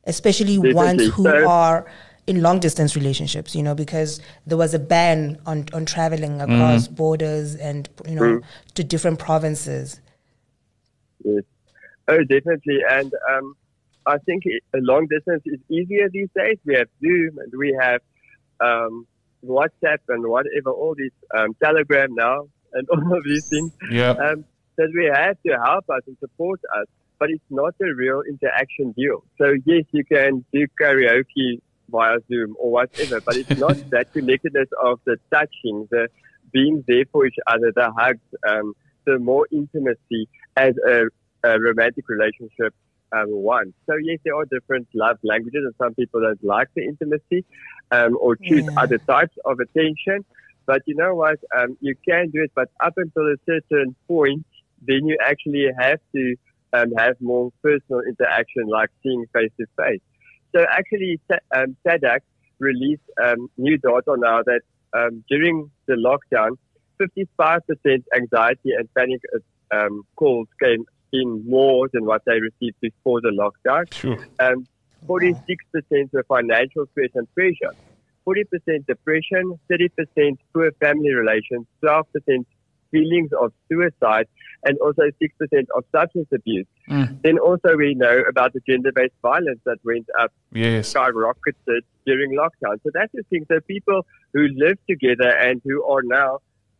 especially 0.05 0.57
Definitely. 0.57 0.75
ones 0.75 1.07
who 1.15 1.25
so, 1.25 1.49
are 1.49 1.87
in 2.27 2.43
long 2.43 2.61
distance 2.61 2.95
relationships, 2.95 3.55
you 3.55 3.63
know, 3.63 3.75
because 3.75 4.21
there 4.47 4.59
was 4.59 4.75
a 4.75 4.79
ban 4.79 5.39
on, 5.47 5.67
on 5.73 5.85
traveling 5.85 6.41
across 6.41 6.89
mm. 6.89 6.97
borders 6.97 7.57
and, 7.57 7.89
you 8.07 8.15
know, 8.15 8.23
mm. 8.23 8.45
to 8.75 8.85
different 8.85 9.19
provinces. 9.19 10.01
Yes. 11.25 11.45
Oh, 12.09 12.19
definitely. 12.25 12.81
And 12.89 13.13
um, 13.31 13.57
I 14.07 14.19
think 14.19 14.45
a 14.47 14.79
long 14.79 15.07
distance 15.07 15.43
is 15.47 15.61
easier 15.69 16.09
these 16.11 16.29
days. 16.37 16.59
We 16.65 16.75
have 16.75 16.89
Zoom 17.01 17.39
and 17.39 17.53
we 17.57 17.77
have 17.81 18.01
um, 18.61 19.07
WhatsApp 19.45 19.99
and 20.09 20.27
whatever, 20.27 20.71
all 20.71 20.95
these 20.97 21.13
um, 21.35 21.55
Telegram 21.63 22.15
now 22.15 22.49
and 22.73 22.89
all 22.93 23.17
of 23.17 23.25
these 23.25 23.49
things. 23.49 23.73
Yeah. 23.91 24.11
Um, 24.11 24.45
that 24.77 24.89
we 24.95 25.05
have 25.05 25.37
to 25.47 25.63
help 25.63 25.89
us 25.91 26.03
and 26.07 26.17
support 26.19 26.61
us, 26.79 26.87
but 27.19 27.31
it's 27.31 27.45
not 27.51 27.75
a 27.83 27.95
real 27.95 28.23
interaction 28.29 28.93
deal. 28.93 29.23
So 29.39 29.55
yes, 29.67 29.85
you 29.93 30.05
can 30.05 30.45
do 30.53 30.67
karaoke 30.81 31.61
via 31.91 32.19
Zoom 32.29 32.57
or 32.59 32.71
whatever, 32.71 33.21
but 33.21 33.37
it's 33.37 33.59
not 33.59 33.77
that 33.91 34.13
connectedness 34.13 34.69
of 34.83 35.01
the 35.05 35.19
touching, 35.31 35.87
the 35.91 36.09
being 36.53 36.85
there 36.89 37.05
for 37.13 37.27
each 37.27 37.37
other, 37.47 37.73
the 37.75 37.91
hugs, 37.97 38.21
um, 38.49 38.75
the 39.05 39.19
more 39.19 39.47
intimacy 39.51 40.29
as 40.57 40.75
a, 40.87 41.05
a 41.45 41.61
romantic 41.61 42.09
relationship 42.09 42.75
um, 43.13 43.27
wants. 43.29 43.75
So 43.87 43.97
yes, 43.97 44.19
there 44.25 44.37
are 44.37 44.45
different 44.47 44.89
love 44.95 45.19
languages, 45.23 45.63
and 45.65 45.75
some 45.79 45.95
people 45.95 46.21
don't 46.21 46.43
like 46.43 46.69
the 46.75 46.85
intimacy 46.85 47.45
um, 47.91 48.17
or 48.21 48.37
choose 48.37 48.65
yeah. 48.65 48.81
other 48.81 48.99
types 48.99 49.37
of 49.45 49.59
attention. 49.61 50.25
But 50.67 50.83
you 50.87 50.95
know 50.95 51.15
what? 51.15 51.39
Um, 51.57 51.77
you 51.81 51.95
can 52.09 52.31
do 52.31 52.43
it, 52.43 52.53
but 52.55 52.69
up 52.81 52.95
until 52.97 53.25
a 53.25 53.37
certain 53.47 53.95
point, 54.07 54.47
then 54.87 55.07
you 55.07 55.19
actually 55.25 55.67
have 55.79 55.99
to 56.15 56.37
um, 56.73 56.93
have 56.97 57.17
more 57.21 57.53
personal 57.63 58.01
interaction, 58.01 58.67
like 58.69 58.91
seeing 59.03 59.27
face 59.33 59.51
to 59.59 59.67
face. 59.77 60.01
So 60.55 60.65
actually, 60.71 61.21
um, 61.55 61.77
released 62.59 63.03
um, 63.23 63.51
new 63.59 63.77
data 63.79 64.17
now 64.17 64.43
that 64.45 64.61
um, 64.95 65.25
during 65.29 65.71
the 65.87 65.95
lockdown, 65.95 66.57
55% 67.07 68.05
anxiety 68.15 68.73
and 68.77 68.93
panic 68.95 69.21
um, 69.73 70.03
calls 70.17 70.49
came 70.63 70.85
in 71.13 71.45
more 71.49 71.89
than 71.93 72.05
what 72.05 72.23
they 72.27 72.41
received 72.41 72.77
before 72.81 73.21
the 73.21 73.31
lockdown. 73.31 73.93
Sure. 73.93 74.19
Um, 74.41 74.67
46% 75.07 75.37
were 76.13 76.25
financial 76.25 76.87
stress 76.93 77.11
and 77.15 77.33
pressure. 77.35 77.75
40% 78.27 78.87
depression, 78.87 79.59
30% 79.71 80.39
poor 80.55 80.71
family 80.81 81.13
relations, 81.13 81.67
12% 81.85 82.05
feelings 82.93 83.31
of 83.41 83.53
suicide, 83.69 84.27
and 84.65 84.79
also 84.79 85.03
6% 85.03 85.67
of 85.75 85.85
substance 85.91 86.29
abuse. 86.33 86.67
Mm. 86.89 87.21
Then 87.23 87.39
also 87.39 87.77
we 87.77 87.95
know 87.95 88.23
about 88.29 88.53
the 88.53 88.61
gender-based 88.69 89.15
violence 89.23 89.61
that 89.65 89.79
went 89.85 90.07
up, 90.21 90.33
yes. 90.53 90.93
skyrocketed 90.93 91.81
during 92.07 92.37
lockdown. 92.37 92.81
So 92.85 92.91
that's 92.95 93.11
the 93.13 93.25
thing. 93.31 93.45
So 93.51 93.61
people 93.67 94.07
who 94.33 94.47
live 94.55 94.79
together 94.89 95.31
and 95.31 95.61
who 95.65 95.83
are 95.85 96.03
now 96.03 96.39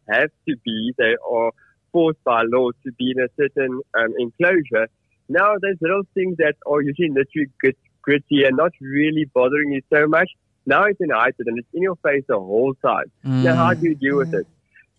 have 0.09 0.31
to 0.49 0.57
be, 0.65 0.93
they 0.99 1.17
are 1.31 1.51
forced 1.93 2.23
by 2.25 2.43
law 2.45 2.71
to 2.71 2.93
be 2.99 3.13
in 3.17 3.23
a 3.23 3.29
certain 3.37 3.81
um, 3.99 4.15
enclosure. 4.19 4.89
Now 5.29 5.55
there's 5.61 5.79
little 5.81 6.03
things 6.15 6.37
that 6.39 6.55
are 6.67 6.81
usually 6.81 7.11
nitty 7.11 7.75
gritty 8.03 8.45
and 8.45 8.57
not 8.57 8.73
really 8.81 9.27
bothering 9.33 9.73
you 9.73 9.83
so 9.93 10.07
much. 10.07 10.31
Now 10.67 10.85
it's 10.85 11.01
in 11.01 11.11
heightened 11.11 11.49
and 11.49 11.59
it's 11.59 11.69
in 11.75 11.83
your 11.83 11.97
face 11.97 12.25
the 12.29 12.39
whole 12.39 12.75
time. 12.85 13.11
Mm. 13.25 13.45
Now 13.45 13.55
how 13.57 13.75
do 13.75 13.89
you 13.89 13.95
deal 13.95 14.17
with 14.19 14.35
it? 14.35 14.47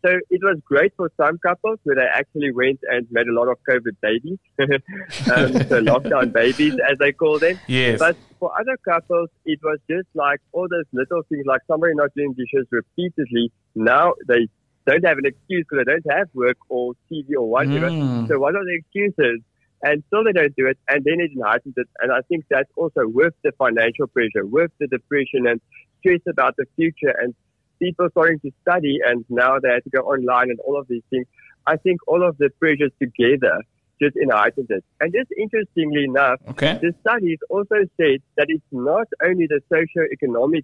So 0.06 0.20
it 0.30 0.42
was 0.44 0.60
great 0.66 0.92
for 0.98 1.10
some 1.16 1.38
couples 1.38 1.80
where 1.84 1.96
they 1.96 2.06
actually 2.14 2.52
went 2.52 2.80
and 2.90 3.08
made 3.10 3.28
a 3.28 3.34
lot 3.34 3.48
of 3.48 3.58
COVID 3.70 3.96
babies, 4.02 4.38
um, 4.60 5.54
so 5.70 5.82
lockdown 5.92 6.34
babies 6.34 6.76
as 6.92 6.98
they 6.98 7.14
call 7.14 7.40
them. 7.40 7.58
Yes. 7.68 8.00
But 8.00 8.18
for 8.38 8.52
other 8.60 8.78
couples, 8.84 9.30
it 9.46 9.60
was 9.64 9.80
just 9.90 10.10
like 10.14 10.42
all 10.52 10.68
those 10.70 10.84
little 10.92 11.22
things, 11.30 11.46
like 11.46 11.62
somebody 11.68 11.94
not 11.96 12.14
doing 12.16 12.34
dishes 12.34 12.68
repeatedly. 12.70 13.50
Now 13.76 14.14
they 14.28 14.50
don't 14.86 15.06
have 15.06 15.18
an 15.18 15.26
excuse 15.26 15.66
because 15.70 15.86
they 15.86 15.92
don't 15.92 16.18
have 16.18 16.28
work 16.34 16.58
or 16.70 16.94
TV 17.12 17.36
or 17.38 17.50
whatever. 17.50 17.90
Mm. 17.90 18.28
So 18.28 18.40
what 18.40 18.56
are 18.56 18.64
the 18.64 18.76
excuses? 18.76 19.42
And 19.82 20.02
still 20.08 20.24
they 20.24 20.32
don't 20.32 20.56
do 20.56 20.68
it, 20.68 20.78
and 20.88 21.04
then 21.04 21.20
it 21.20 21.32
heightens 21.44 21.74
it. 21.76 21.90
And 22.00 22.12
I 22.12 22.22
think 22.30 22.46
that's 22.50 22.70
also 22.78 23.02
with 23.06 23.34
the 23.44 23.52
financial 23.58 24.08
pressure, 24.08 24.46
with 24.46 24.72
the 24.80 24.88
depression 24.88 25.46
and 25.46 25.60
stress 26.00 26.22
about 26.28 26.56
the 26.58 26.66
future 26.78 27.14
and 27.22 27.36
people 27.80 28.08
starting 28.12 28.40
to 28.40 28.52
study 28.62 29.00
and 29.06 29.26
now 29.30 29.60
they 29.60 29.70
have 29.70 29.84
to 29.84 29.90
go 29.90 30.00
online 30.00 30.50
and 30.50 30.60
all 30.62 30.80
of 30.80 30.88
these 30.88 31.04
things. 31.10 31.26
I 31.68 31.78
think 31.78 32.00
all 32.08 32.28
of 32.28 32.38
the 32.38 32.50
pressures 32.60 32.92
together 33.02 33.60
just 34.02 34.16
enlightened 34.16 34.68
it. 34.70 34.84
And 35.00 35.14
just 35.14 35.32
interestingly 35.38 36.04
enough, 36.06 36.40
okay. 36.50 36.80
the 36.82 36.94
studies 37.02 37.40
also 37.50 37.76
said 37.98 38.20
that 38.38 38.48
it's 38.50 38.64
not 38.72 39.08
only 39.24 39.48
the 39.48 39.62
socio-economic 39.70 40.64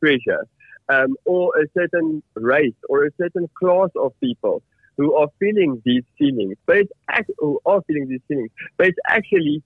pressure 0.00 0.46
um, 0.90 1.16
or 1.24 1.52
a 1.58 1.66
certain 1.76 2.22
race 2.34 2.74
or 2.88 3.04
a 3.04 3.10
certain 3.18 3.48
class 3.58 3.90
of 3.96 4.12
people 4.20 4.62
who 4.96 5.14
are 5.14 5.28
feeling 5.38 5.80
these 5.84 6.02
feelings, 6.18 6.56
but 6.66 6.76
it's 6.78 6.92
act- 7.08 7.30
who 7.38 7.60
are 7.64 7.80
feeling 7.86 8.08
these 8.08 8.20
feelings, 8.28 8.50
but 8.76 8.88
it's 8.88 8.98
actually 9.08 9.62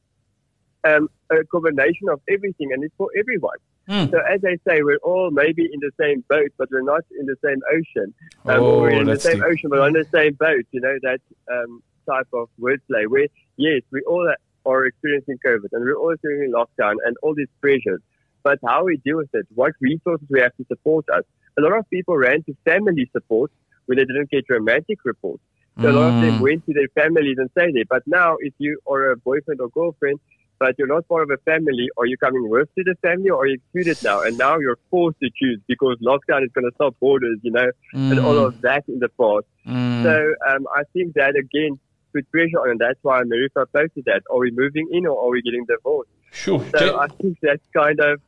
um, 0.84 1.08
a 1.30 1.44
combination 1.44 2.08
of 2.10 2.20
everything 2.28 2.72
and 2.72 2.84
it's 2.84 2.94
for 2.96 3.08
everyone. 3.18 3.56
Mm. 3.88 4.10
So 4.10 4.18
as 4.18 4.40
I 4.44 4.56
say, 4.66 4.82
we're 4.82 4.98
all 4.98 5.30
maybe 5.30 5.64
in 5.64 5.80
the 5.80 5.90
same 6.00 6.24
boat, 6.28 6.50
but 6.56 6.68
we're 6.70 6.82
not 6.82 7.02
in 7.18 7.26
the 7.26 7.36
same 7.44 7.60
ocean. 7.70 8.14
Um, 8.46 8.62
oh, 8.62 8.80
we're 8.80 8.90
in 8.90 9.06
the 9.06 9.18
same 9.18 9.36
deep. 9.36 9.44
ocean, 9.44 9.70
but 9.70 9.80
on 9.80 9.92
the 9.92 10.06
same 10.12 10.34
boat. 10.34 10.64
You 10.70 10.80
know 10.80 10.96
that 11.02 11.20
um, 11.52 11.82
type 12.08 12.28
of 12.32 12.48
wordplay. 12.58 13.06
Where 13.06 13.26
yes, 13.56 13.82
we 13.90 14.00
all 14.02 14.32
are 14.64 14.86
experiencing 14.86 15.38
COVID, 15.44 15.68
and 15.72 15.84
we're 15.84 15.96
all 15.96 16.12
experiencing 16.12 16.54
lockdown 16.54 16.94
and 17.04 17.16
all 17.22 17.34
these 17.34 17.48
pressures. 17.60 18.00
But 18.44 18.58
how 18.64 18.84
we 18.84 18.98
deal 18.98 19.16
with 19.16 19.30
it, 19.32 19.46
what 19.54 19.72
resources 19.80 20.26
we 20.30 20.40
have 20.40 20.54
to 20.56 20.64
support 20.66 21.06
us. 21.08 21.24
A 21.58 21.62
lot 21.62 21.76
of 21.76 21.88
people 21.90 22.16
ran 22.16 22.42
to 22.44 22.56
family 22.64 23.10
support 23.12 23.50
when 23.86 23.98
they 23.98 24.04
didn't 24.04 24.30
get 24.30 24.44
romantic 24.48 24.98
reports. 25.04 25.42
So 25.80 25.88
mm. 25.88 25.90
a 25.90 25.98
lot 25.98 26.14
of 26.14 26.22
them 26.22 26.36
hmm. 26.36 26.42
went 26.42 26.66
to 26.66 26.72
their 26.72 26.86
families 26.94 27.36
and 27.36 27.50
stayed 27.50 27.74
there. 27.74 27.84
But 27.90 28.04
now, 28.06 28.36
if 28.38 28.54
you 28.58 28.78
are 28.86 29.10
a 29.10 29.16
boyfriend 29.16 29.60
or 29.60 29.68
girlfriend 29.70 30.20
but 30.58 30.74
you're 30.78 30.88
not 30.88 31.06
part 31.08 31.22
of 31.22 31.30
a 31.30 31.36
family. 31.38 31.88
Are 31.96 32.06
you 32.06 32.16
coming 32.16 32.48
with 32.48 32.74
to 32.76 32.84
the 32.84 32.94
family 33.02 33.30
or 33.30 33.42
are 33.42 33.46
you 33.46 33.54
excluded 33.54 34.02
now? 34.02 34.22
And 34.22 34.38
now 34.38 34.58
you're 34.58 34.78
forced 34.90 35.18
to 35.20 35.28
choose 35.38 35.60
because 35.66 35.96
lockdown 36.02 36.44
is 36.44 36.50
going 36.54 36.64
to 36.64 36.74
stop 36.74 36.94
borders, 37.00 37.38
you 37.42 37.50
know, 37.50 37.70
mm. 37.94 38.10
and 38.10 38.20
all 38.20 38.38
of 38.38 38.60
that 38.62 38.84
in 38.88 38.98
the 38.98 39.08
past. 39.08 39.46
Mm. 39.66 40.02
So 40.02 40.34
um, 40.48 40.66
I 40.74 40.82
think 40.92 41.14
that 41.14 41.36
again 41.36 41.78
put 42.12 42.30
pressure 42.30 42.60
on, 42.60 42.70
and 42.70 42.78
that's 42.78 42.98
why 43.02 43.20
America 43.20 43.66
posted 43.74 44.04
that. 44.06 44.22
Are 44.30 44.38
we 44.38 44.50
moving 44.52 44.88
in 44.92 45.06
or 45.06 45.26
are 45.26 45.30
we 45.30 45.42
getting 45.42 45.64
divorced? 45.66 46.10
Sure. 46.32 46.64
So 46.76 46.78
J- 46.78 46.94
I 46.94 47.08
think 47.08 47.38
that's 47.42 47.66
kind 47.74 48.00
of 48.00 48.20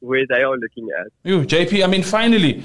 where 0.00 0.26
they 0.26 0.42
are 0.42 0.56
looking 0.56 0.88
at. 0.98 1.06
You, 1.22 1.42
JP. 1.42 1.84
I 1.84 1.86
mean, 1.86 2.02
finally, 2.02 2.62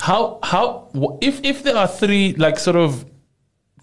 how 0.00 0.38
how 0.42 0.88
if 1.20 1.40
if 1.44 1.62
there 1.62 1.76
are 1.76 1.88
three 1.88 2.34
like 2.34 2.58
sort 2.58 2.76
of 2.76 3.04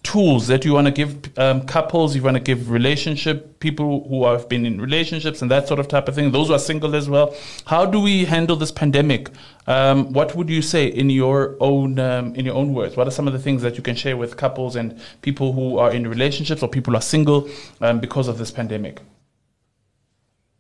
tools 0.05 0.45
that 0.47 0.63
you 0.63 0.74
want 0.74 0.85
to 0.85 0.91
give 0.91 1.38
um, 1.38 1.65
couples, 1.65 2.15
you 2.15 2.21
want 2.21 2.38
to 2.38 2.43
give 2.43 2.69
relationship 2.69 3.59
people 3.59 4.07
who 4.07 4.24
have 4.25 4.47
been 4.47 4.65
in 4.65 4.79
relationships 4.79 5.41
and 5.41 5.50
that 5.50 5.67
sort 5.67 5.79
of 5.79 5.88
type 5.88 6.07
of 6.07 6.13
thing. 6.13 6.31
Those 6.31 6.47
who 6.47 6.53
are 6.53 6.59
single 6.59 6.95
as 6.95 7.09
well. 7.09 7.35
How 7.65 7.85
do 7.85 8.00
we 8.00 8.25
handle 8.25 8.55
this 8.55 8.71
pandemic? 8.71 9.29
Um, 9.65 10.13
what 10.13 10.35
would 10.35 10.50
you 10.50 10.62
say 10.62 10.85
in 10.85 11.09
your 11.09 11.57
own 11.59 12.00
um, 12.00 12.35
in 12.35 12.45
your 12.45 12.55
own 12.55 12.74
words? 12.74 12.95
What 12.95 13.07
are 13.07 13.12
some 13.12 13.27
of 13.27 13.33
the 13.33 13.39
things 13.39 13.62
that 13.63 13.77
you 13.77 13.83
can 13.83 13.95
share 13.95 14.15
with 14.15 14.38
couples 14.38 14.75
and 14.75 15.00
people 15.21 15.53
who 15.53 15.79
are 15.79 15.91
in 15.91 16.07
relationships 16.07 16.62
or 16.62 16.69
people 16.69 16.93
who 16.93 16.97
are 17.00 17.01
single 17.01 17.50
um, 17.81 18.00
because 18.00 18.27
of 18.27 18.38
this 18.38 18.51
pandemic? 18.51 19.01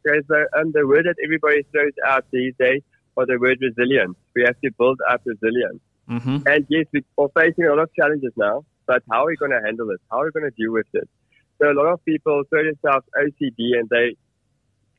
Um, 0.07 0.71
the 0.71 0.85
word 0.87 1.05
that 1.05 1.15
everybody 1.23 1.63
throws 1.71 1.93
out 2.05 2.25
these 2.31 2.53
days 2.59 2.81
are 3.17 3.25
the 3.25 3.37
word 3.39 3.59
resilience. 3.61 4.15
We 4.35 4.43
have 4.43 4.59
to 4.61 4.71
build 4.77 4.99
up 5.09 5.21
resilience. 5.25 5.79
Mm-hmm. 6.09 6.47
And 6.47 6.65
yes, 6.69 6.85
we 6.93 7.03
are 7.17 7.29
facing 7.35 7.65
a 7.65 7.69
lot 7.69 7.79
of 7.79 7.89
challenges 7.95 8.31
now 8.37 8.63
but 8.85 9.03
how 9.09 9.23
are 9.23 9.27
we 9.27 9.35
going 9.35 9.51
to 9.51 9.61
handle 9.63 9.89
it? 9.89 10.01
How 10.11 10.21
are 10.21 10.25
we 10.25 10.31
going 10.31 10.51
to 10.51 10.55
deal 10.55 10.71
with 10.71 10.87
it? 10.93 11.09
So 11.61 11.71
a 11.71 11.73
lot 11.73 11.87
of 11.87 12.03
people 12.05 12.43
throw 12.49 12.63
themselves 12.63 13.05
OCD 13.17 13.79
and 13.79 13.89
they 13.89 14.15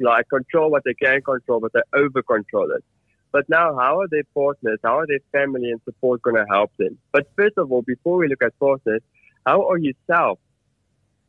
like 0.01 0.29
control 0.29 0.71
what 0.71 0.83
they 0.85 0.95
can 0.95 1.23
control, 1.23 1.61
but 1.61 1.73
they 1.73 1.81
over 1.95 2.23
control 2.23 2.71
it. 2.73 2.85
But 3.33 3.49
now, 3.49 3.77
how 3.79 4.01
are 4.01 4.09
their 4.09 4.25
partners, 4.35 4.79
how 4.83 4.99
are 4.99 5.07
their 5.07 5.21
family 5.33 5.71
and 5.71 5.81
support 5.85 6.23
going 6.23 6.37
to 6.37 6.47
help 6.51 6.71
them? 6.79 6.99
But 7.13 7.29
first 7.37 7.59
of 7.59 7.71
all, 7.71 7.83
before 7.83 8.17
we 8.17 8.29
look 8.29 8.43
at 8.43 8.59
partners, 8.59 9.03
how 9.45 9.69
are 9.69 9.79
you 9.79 9.93
self 10.07 10.39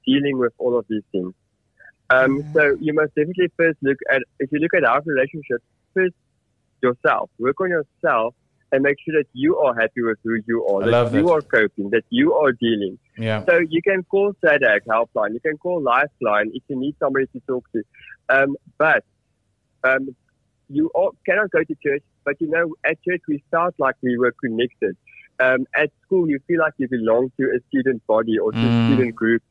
dealing 0.06 0.38
with 0.38 0.54
all 0.58 0.78
of 0.78 0.86
these 0.90 1.04
things? 1.12 1.34
Um, 2.10 2.42
mm-hmm. 2.42 2.54
So 2.54 2.78
you 2.80 2.94
must 2.94 3.14
definitely 3.16 3.52
first 3.58 3.78
look 3.82 3.98
at, 4.12 4.22
if 4.40 4.52
you 4.52 4.60
look 4.60 4.74
at 4.74 4.84
our 4.84 5.02
relationships, 5.06 5.64
first 5.94 6.14
yourself, 6.82 7.30
work 7.40 7.60
on 7.60 7.70
yourself 7.70 8.34
and 8.72 8.84
make 8.84 8.98
sure 9.04 9.20
that 9.20 9.28
you 9.34 9.58
are 9.58 9.74
happy 9.74 10.02
with 10.02 10.18
who 10.24 10.38
you 10.46 10.66
are, 10.66 10.90
that 10.90 11.14
you 11.14 11.30
are 11.30 11.42
coping, 11.42 11.90
that 11.92 12.04
you 12.10 12.34
are 12.34 12.52
dealing. 12.52 13.00
Yeah. 13.18 13.44
So 13.46 13.60
you 13.70 13.82
can 13.82 14.04
call 14.04 14.34
SADAG 14.44 14.82
helpline, 14.88 15.34
you 15.34 15.40
can 15.40 15.58
call 15.58 15.82
Lifeline 15.82 16.52
if 16.54 16.64
you 16.68 16.76
need 16.78 16.96
somebody 17.00 17.28
to 17.28 17.40
talk 17.48 17.64
to. 17.72 17.84
Um, 18.30 18.58
but 18.78 19.04
um, 19.84 20.16
you 20.70 20.92
all 20.94 21.16
cannot 21.26 21.50
go 21.52 21.64
to 21.64 21.76
church, 21.82 22.04
but 22.26 22.40
you 22.42 22.50
know, 22.50 22.74
at 22.86 23.02
church 23.04 23.22
we 23.28 23.42
start 23.48 23.76
like 23.78 23.96
we 24.02 24.18
were 24.18 24.34
connected. 24.34 24.98
Um, 25.40 25.68
at 25.76 25.92
school, 26.04 26.28
you 26.30 26.40
feel 26.48 26.60
like 26.60 26.74
you 26.78 26.90
belong 26.90 27.32
to 27.40 27.44
a 27.56 27.60
student 27.70 28.06
body 28.08 28.40
or 28.40 28.52
to 28.52 28.58
mm. 28.58 28.66
a 28.66 28.94
student 28.94 29.16
group. 29.16 29.44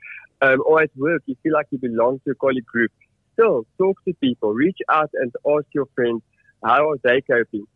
Um, 0.43 0.62
or 0.66 0.83
at 0.83 0.90
work, 0.97 1.23
you 1.26 1.37
feel 1.43 1.55
like 1.55 1.66
you 1.71 1.78
belong 1.78 2.21
to 2.25 2.33
a 2.33 2.35
colleague 2.35 2.66
group. 2.66 2.90
Still, 3.33 3.66
talk 3.78 3.97
to 4.07 4.14
people, 4.14 4.52
reach 4.52 4.78
out 4.88 5.11
and 5.14 5.33
ask 5.47 5.66
your 5.75 5.87
friends, 5.95 6.23
how 6.64 6.90
are 6.90 6.99
they 7.02 7.21
coping? 7.23 7.66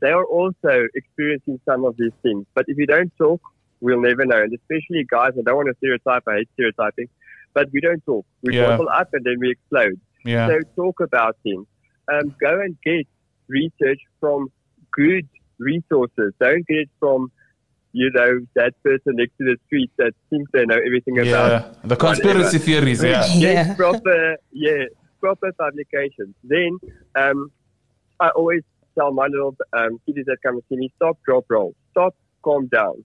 They 0.00 0.10
are 0.10 0.24
also 0.24 0.86
experiencing 0.94 1.60
some 1.64 1.84
of 1.84 1.96
these 1.96 2.12
things. 2.22 2.46
But 2.54 2.64
if 2.68 2.76
you 2.78 2.86
don't 2.86 3.12
talk, 3.16 3.40
we'll 3.80 4.00
never 4.00 4.24
know. 4.24 4.42
And 4.42 4.52
especially 4.52 5.04
guys, 5.08 5.32
I 5.38 5.42
don't 5.44 5.56
want 5.56 5.68
to 5.68 5.74
stereotype, 5.78 6.22
I 6.26 6.38
hate 6.38 6.48
stereotyping, 6.54 7.08
but 7.52 7.68
we 7.72 7.80
don't 7.80 8.04
talk. 8.04 8.26
We 8.42 8.54
Yeah. 8.56 8.66
bottle 8.70 8.88
up 8.88 9.08
and 9.12 9.24
then 9.24 9.36
we 9.38 9.52
explode. 9.52 10.00
Yeah. 10.24 10.48
So 10.48 10.60
talk 10.76 11.00
about 11.00 11.36
things. 11.42 11.66
Um, 12.12 12.34
go 12.40 12.60
and 12.60 12.76
get 12.84 13.06
research 13.48 14.00
from 14.20 14.48
good 14.92 15.28
resources. 15.58 16.32
Don't 16.40 16.66
get 16.66 16.78
it 16.78 16.90
from, 16.98 17.30
you 17.96 18.10
know, 18.12 18.40
that 18.56 18.72
person 18.82 19.12
next 19.20 19.34
to 19.38 19.44
the 19.44 19.56
street 19.66 19.90
that 19.98 20.12
thinks 20.28 20.50
they 20.52 20.66
know 20.66 20.80
everything 20.88 21.16
about 21.18 21.50
Yeah. 21.50 21.72
The 21.84 21.96
conspiracy 21.96 22.58
whatever. 22.58 22.64
theories. 22.64 23.02
Yeah. 23.02 23.24
Yeah. 23.34 23.64
Get 23.68 23.76
proper, 23.76 24.36
yeah, 24.50 24.84
proper 25.20 25.52
publications. 25.52 26.34
Then, 26.42 26.72
um, 27.14 27.50
I 28.18 28.28
always 28.30 28.62
tell 28.98 29.12
my 29.12 29.28
little 29.28 29.56
um, 29.78 30.00
kiddies 30.04 30.26
that 30.26 30.38
come 30.44 30.56
to 30.60 30.64
see 30.68 30.76
me, 30.76 30.92
stop, 30.96 31.18
drop, 31.24 31.44
roll. 31.48 31.74
Stop, 31.92 32.14
calm 32.42 32.66
down. 32.66 33.04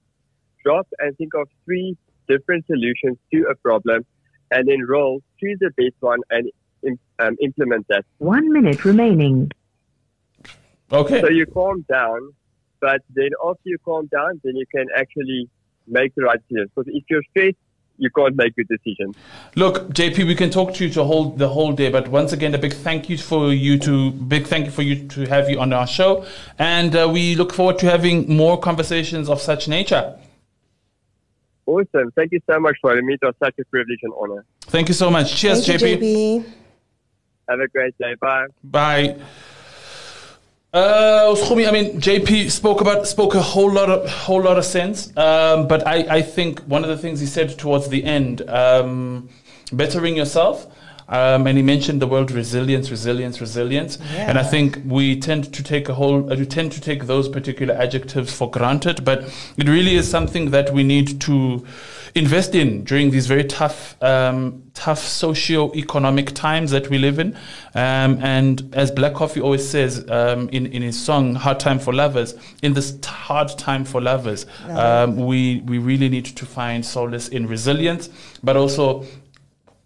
Drop 0.66 0.88
and 0.98 1.16
think 1.18 1.34
of 1.36 1.48
three 1.66 1.96
different 2.28 2.66
solutions 2.66 3.18
to 3.32 3.44
a 3.44 3.56
problem 3.56 4.06
and 4.52 4.68
then 4.68 4.82
roll, 4.88 5.22
choose 5.40 5.60
the 5.60 5.70
best 5.78 5.96
one 6.00 6.20
and 6.32 6.50
um, 7.20 7.36
implement 7.42 7.86
that. 7.90 8.06
One 8.18 8.52
minute 8.52 8.84
remaining. 8.86 9.52
Okay. 10.92 11.22
So 11.22 11.30
you 11.30 11.46
calm 11.46 11.86
down, 11.88 12.34
but 12.80 13.02
then 13.14 13.30
after 13.46 13.62
you 13.66 13.78
calm 13.84 14.08
down, 14.08 14.40
then 14.44 14.56
you 14.56 14.66
can 14.74 14.88
actually 14.96 15.50
make 15.88 16.14
the 16.16 16.24
right 16.24 16.40
decisions. 16.48 16.72
Because 16.76 16.92
if 16.94 17.04
you're 17.10 17.24
stressed, 17.32 17.58
you 18.00 18.10
can't 18.10 18.36
make 18.36 18.56
good 18.56 18.68
decisions. 18.68 19.16
Look, 19.56 19.90
JP, 19.90 20.26
we 20.26 20.36
can 20.36 20.50
talk 20.50 20.74
to 20.76 20.88
you 20.88 20.94
to 20.94 21.04
hold 21.04 21.38
the 21.38 21.50
whole 21.50 21.74
day, 21.74 21.92
but 21.92 22.08
once 22.08 22.32
again, 22.32 22.56
a 22.56 22.58
big 22.58 22.74
thank 22.74 23.10
you 23.10 23.18
for 23.18 23.52
you 23.54 23.78
to 23.80 24.12
big 24.12 24.48
thank 24.48 24.66
you 24.66 24.72
for 24.72 24.84
you 24.84 25.08
to 25.10 25.26
have 25.26 25.50
you 25.50 25.60
on 25.60 25.74
our 25.74 25.86
show, 25.86 26.26
and 26.58 26.96
uh, 26.96 27.10
we 27.12 27.36
look 27.36 27.54
forward 27.54 27.78
to 27.80 27.90
having 27.90 28.34
more 28.34 28.58
conversations 28.58 29.30
of 29.30 29.42
such 29.42 29.68
nature. 29.68 30.18
Awesome. 31.66 32.12
Thank 32.16 32.32
you 32.32 32.40
so 32.50 32.60
much 32.60 32.78
for 32.82 32.92
having 32.92 33.06
me. 33.06 33.14
It 33.14 33.20
was 33.22 33.36
such 33.44 33.54
a 33.60 33.66
privilege 33.66 34.00
and 34.02 34.14
honor. 34.18 34.44
Thank 34.62 34.88
you 34.88 34.96
so 34.96 35.12
much. 35.12 35.36
Cheers, 35.36 35.68
Thank 35.68 35.82
you, 35.82 35.88
JP. 35.88 36.02
JP. 36.02 36.54
Have 37.50 37.60
a 37.60 37.68
great 37.68 37.98
day. 37.98 38.16
Bye. 38.20 38.48
Bye. 38.64 39.18
Uh, 40.72 41.34
Schumi, 41.34 41.68
I 41.68 41.72
mean, 41.72 42.00
JP 42.00 42.52
spoke 42.52 42.80
about 42.80 43.08
spoke 43.08 43.34
a 43.34 43.42
whole 43.42 43.72
lot 43.72 43.90
of 43.90 44.08
whole 44.08 44.44
lot 44.44 44.58
of 44.58 44.66
sense. 44.66 45.08
Um, 45.18 45.68
but 45.68 45.88
I, 45.88 46.18
I 46.18 46.22
think 46.22 46.60
one 46.62 46.84
of 46.84 46.90
the 46.90 46.98
things 46.98 47.20
he 47.20 47.26
said 47.26 47.58
towards 47.58 47.88
the 47.90 48.04
end, 48.04 48.48
um, 48.50 49.30
bettering 49.74 50.16
yourself. 50.16 50.68
Um, 51.08 51.48
and 51.48 51.58
he 51.58 51.64
mentioned 51.64 52.04
the 52.04 52.08
word 52.08 52.30
resilience, 52.30 52.92
resilience, 52.92 53.42
resilience. 53.42 53.98
Yeah. 54.14 54.30
And 54.30 54.38
I 54.38 54.44
think 54.44 54.80
we 54.86 55.20
tend 55.20 55.52
to 55.56 55.64
take 55.64 55.90
a 55.90 55.96
whole, 55.96 56.32
uh, 56.32 56.36
we 56.36 56.46
tend 56.46 56.72
to 56.74 56.82
take 56.82 57.08
those 57.08 57.28
particular 57.28 57.74
adjectives 57.74 58.32
for 58.32 58.48
granted, 58.52 59.04
but 59.04 59.24
it 59.58 59.68
really 59.68 59.96
is 59.96 60.08
something 60.08 60.52
that 60.52 60.72
we 60.72 60.84
need 60.84 61.20
to 61.22 61.66
invest 62.16 62.56
in 62.56 62.84
during 62.84 63.12
these 63.12 63.28
very 63.28 63.44
tough, 63.44 64.02
um, 64.04 64.64
tough 64.74 65.00
socio-economic 65.00 66.34
times 66.34 66.72
that 66.72 66.90
we 66.90 66.98
live 66.98 67.20
in. 67.20 67.36
Um, 67.76 68.20
and 68.22 68.74
as 68.74 68.92
Black 68.92 69.14
Coffee 69.14 69.42
always 69.42 69.68
says 69.68 70.10
um, 70.10 70.50
in, 70.50 70.66
in 70.68 70.82
his 70.82 71.00
song, 71.00 71.36
Hard 71.36 71.60
Time 71.60 71.80
for 71.80 71.94
Lovers, 71.94 72.36
in 72.62 72.74
this 72.74 72.92
t- 72.92 73.10
hard 73.10 73.50
time 73.58 73.86
for 73.86 74.02
lovers, 74.02 74.46
um, 74.70 75.18
we, 75.18 75.62
we 75.62 75.78
really 75.78 76.10
need 76.10 76.26
to 76.26 76.46
find 76.46 76.86
solace 76.86 77.28
in 77.28 77.48
resilience, 77.48 78.10
but 78.44 78.58
also 78.58 79.06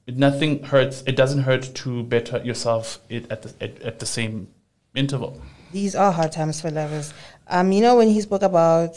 nothing 0.07 0.63
hurts. 0.63 1.03
It 1.05 1.15
doesn't 1.15 1.43
hurt 1.43 1.63
to 1.75 2.03
better 2.03 2.37
yourself 2.43 2.99
it, 3.09 3.29
at, 3.31 3.41
the, 3.41 3.53
at, 3.61 3.81
at 3.81 3.99
the 3.99 4.05
same 4.05 4.47
interval. 4.95 5.41
These 5.71 5.95
are 5.95 6.11
hard 6.11 6.31
times 6.31 6.61
for 6.61 6.69
lovers. 6.69 7.13
Um, 7.47 7.71
you 7.71 7.81
know, 7.81 7.97
when 7.97 8.07
he 8.07 8.21
spoke 8.21 8.43
about 8.43 8.95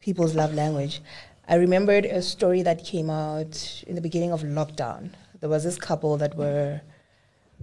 people's 0.00 0.34
love 0.34 0.54
language, 0.54 1.00
I 1.48 1.56
remembered 1.56 2.04
a 2.04 2.22
story 2.22 2.62
that 2.62 2.84
came 2.84 3.08
out 3.10 3.84
in 3.86 3.94
the 3.94 4.00
beginning 4.00 4.32
of 4.32 4.42
lockdown. 4.42 5.10
There 5.40 5.48
was 5.48 5.64
this 5.64 5.78
couple 5.78 6.16
that 6.16 6.36
were 6.36 6.80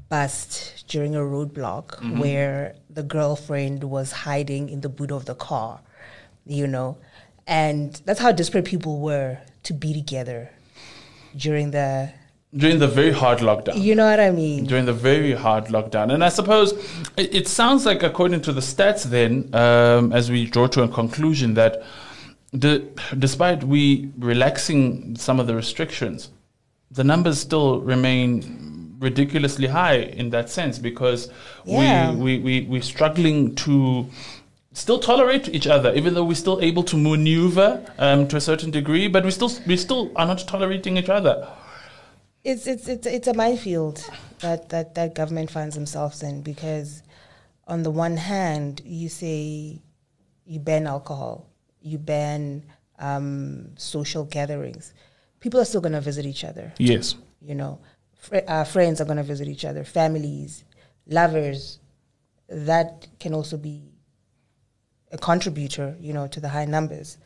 bust 0.09 0.85
during 0.87 1.15
a 1.15 1.19
roadblock 1.19 2.17
where 2.19 2.75
the 2.89 3.03
girlfriend 3.03 3.83
was 3.83 4.11
hiding 4.11 4.69
in 4.69 4.81
the 4.81 4.89
boot 4.89 5.11
of 5.11 5.25
the 5.25 5.35
car, 5.35 5.81
you 6.45 6.65
know, 6.67 6.97
and 7.45 8.01
that's 8.05 8.19
how 8.19 8.31
desperate 8.31 8.65
people 8.65 8.99
were 8.99 9.37
to 9.63 9.73
be 9.73 9.93
together 9.93 10.49
during 11.35 11.71
the, 11.71 12.11
During 12.55 12.79
the 12.79 12.87
very 12.87 13.11
hard 13.11 13.39
lockdown. 13.39 13.81
you 13.81 13.95
know 13.95 14.05
what 14.09 14.19
I 14.19 14.31
mean? 14.31 14.65
during 14.65 14.85
the 14.85 14.93
very 14.93 15.33
hard 15.33 15.65
lockdown. 15.65 16.13
And 16.13 16.23
I 16.23 16.29
suppose 16.29 16.71
it, 17.17 17.33
it 17.35 17.47
sounds 17.47 17.85
like, 17.85 18.01
according 18.03 18.41
to 18.41 18.53
the 18.53 18.61
stats, 18.61 19.03
then, 19.03 19.49
um, 19.53 20.13
as 20.13 20.31
we 20.31 20.45
draw 20.45 20.67
to 20.67 20.83
a 20.83 20.87
conclusion, 20.87 21.55
that 21.55 21.83
the, 22.53 22.83
despite 23.17 23.63
we 23.63 24.11
relaxing 24.17 25.15
some 25.17 25.39
of 25.39 25.47
the 25.47 25.55
restrictions, 25.55 26.29
the 26.91 27.03
numbers 27.03 27.39
still 27.39 27.81
remain 27.81 28.95
ridiculously 28.99 29.67
high 29.67 29.95
in 29.97 30.29
that 30.29 30.49
sense 30.49 30.79
because 30.79 31.29
Yeah. 31.65 32.11
we, 32.13 32.37
we, 32.37 32.39
we, 32.39 32.67
we're 32.69 32.81
struggling 32.81 33.55
to 33.55 34.07
still 34.73 34.99
tolerate 34.99 35.49
each 35.49 35.67
other, 35.67 35.93
even 35.93 36.13
though 36.13 36.23
we're 36.23 36.35
still 36.35 36.59
able 36.61 36.83
to 36.83 36.95
maneuver 36.97 37.83
um, 37.97 38.27
to 38.27 38.37
a 38.37 38.41
certain 38.41 38.71
degree, 38.71 39.07
but 39.07 39.23
we 39.25 39.31
still, 39.31 39.51
we 39.67 39.75
still 39.77 40.11
are 40.15 40.25
not 40.25 40.39
tolerating 40.47 40.97
each 40.97 41.09
other. 41.09 41.47
it's 42.43 42.67
it's 42.67 42.87
it's 42.89 43.07
it's 43.07 43.27
a 43.27 43.33
minefield 43.33 43.97
that 44.39 44.67
that 44.69 44.95
that 44.95 45.15
government 45.15 45.49
finds 45.49 45.75
themselves 45.75 46.21
in 46.23 46.41
because 46.41 47.01
on 47.67 47.83
the 47.83 47.89
one 48.05 48.17
hand 48.17 48.81
you 48.83 49.07
say 49.07 49.79
you 50.45 50.59
ban 50.59 50.85
alcohol 50.85 51.47
you 51.83 51.97
ban 51.97 52.63
um, 52.99 53.69
social 53.77 54.23
gatherings 54.23 54.93
people 55.39 55.59
are 55.59 55.65
still 55.65 55.81
going 55.81 55.93
to 55.93 56.01
visit 56.01 56.25
each 56.25 56.43
other 56.43 56.73
Yes. 56.79 57.15
you 57.41 57.55
know 57.55 57.79
Fr- 58.15 58.37
uh, 58.47 58.63
friends 58.63 59.01
are 59.01 59.05
going 59.05 59.17
to 59.17 59.23
visit 59.23 59.47
each 59.47 59.65
other 59.65 59.83
families 59.83 60.63
lovers 61.07 61.79
that 62.47 63.07
can 63.19 63.33
also 63.33 63.57
be 63.57 63.91
a 65.11 65.17
contributor 65.17 65.95
you 65.99 66.13
know 66.13 66.27
to 66.27 66.39
the 66.39 66.49
high 66.49 66.65
numbers 66.65 67.17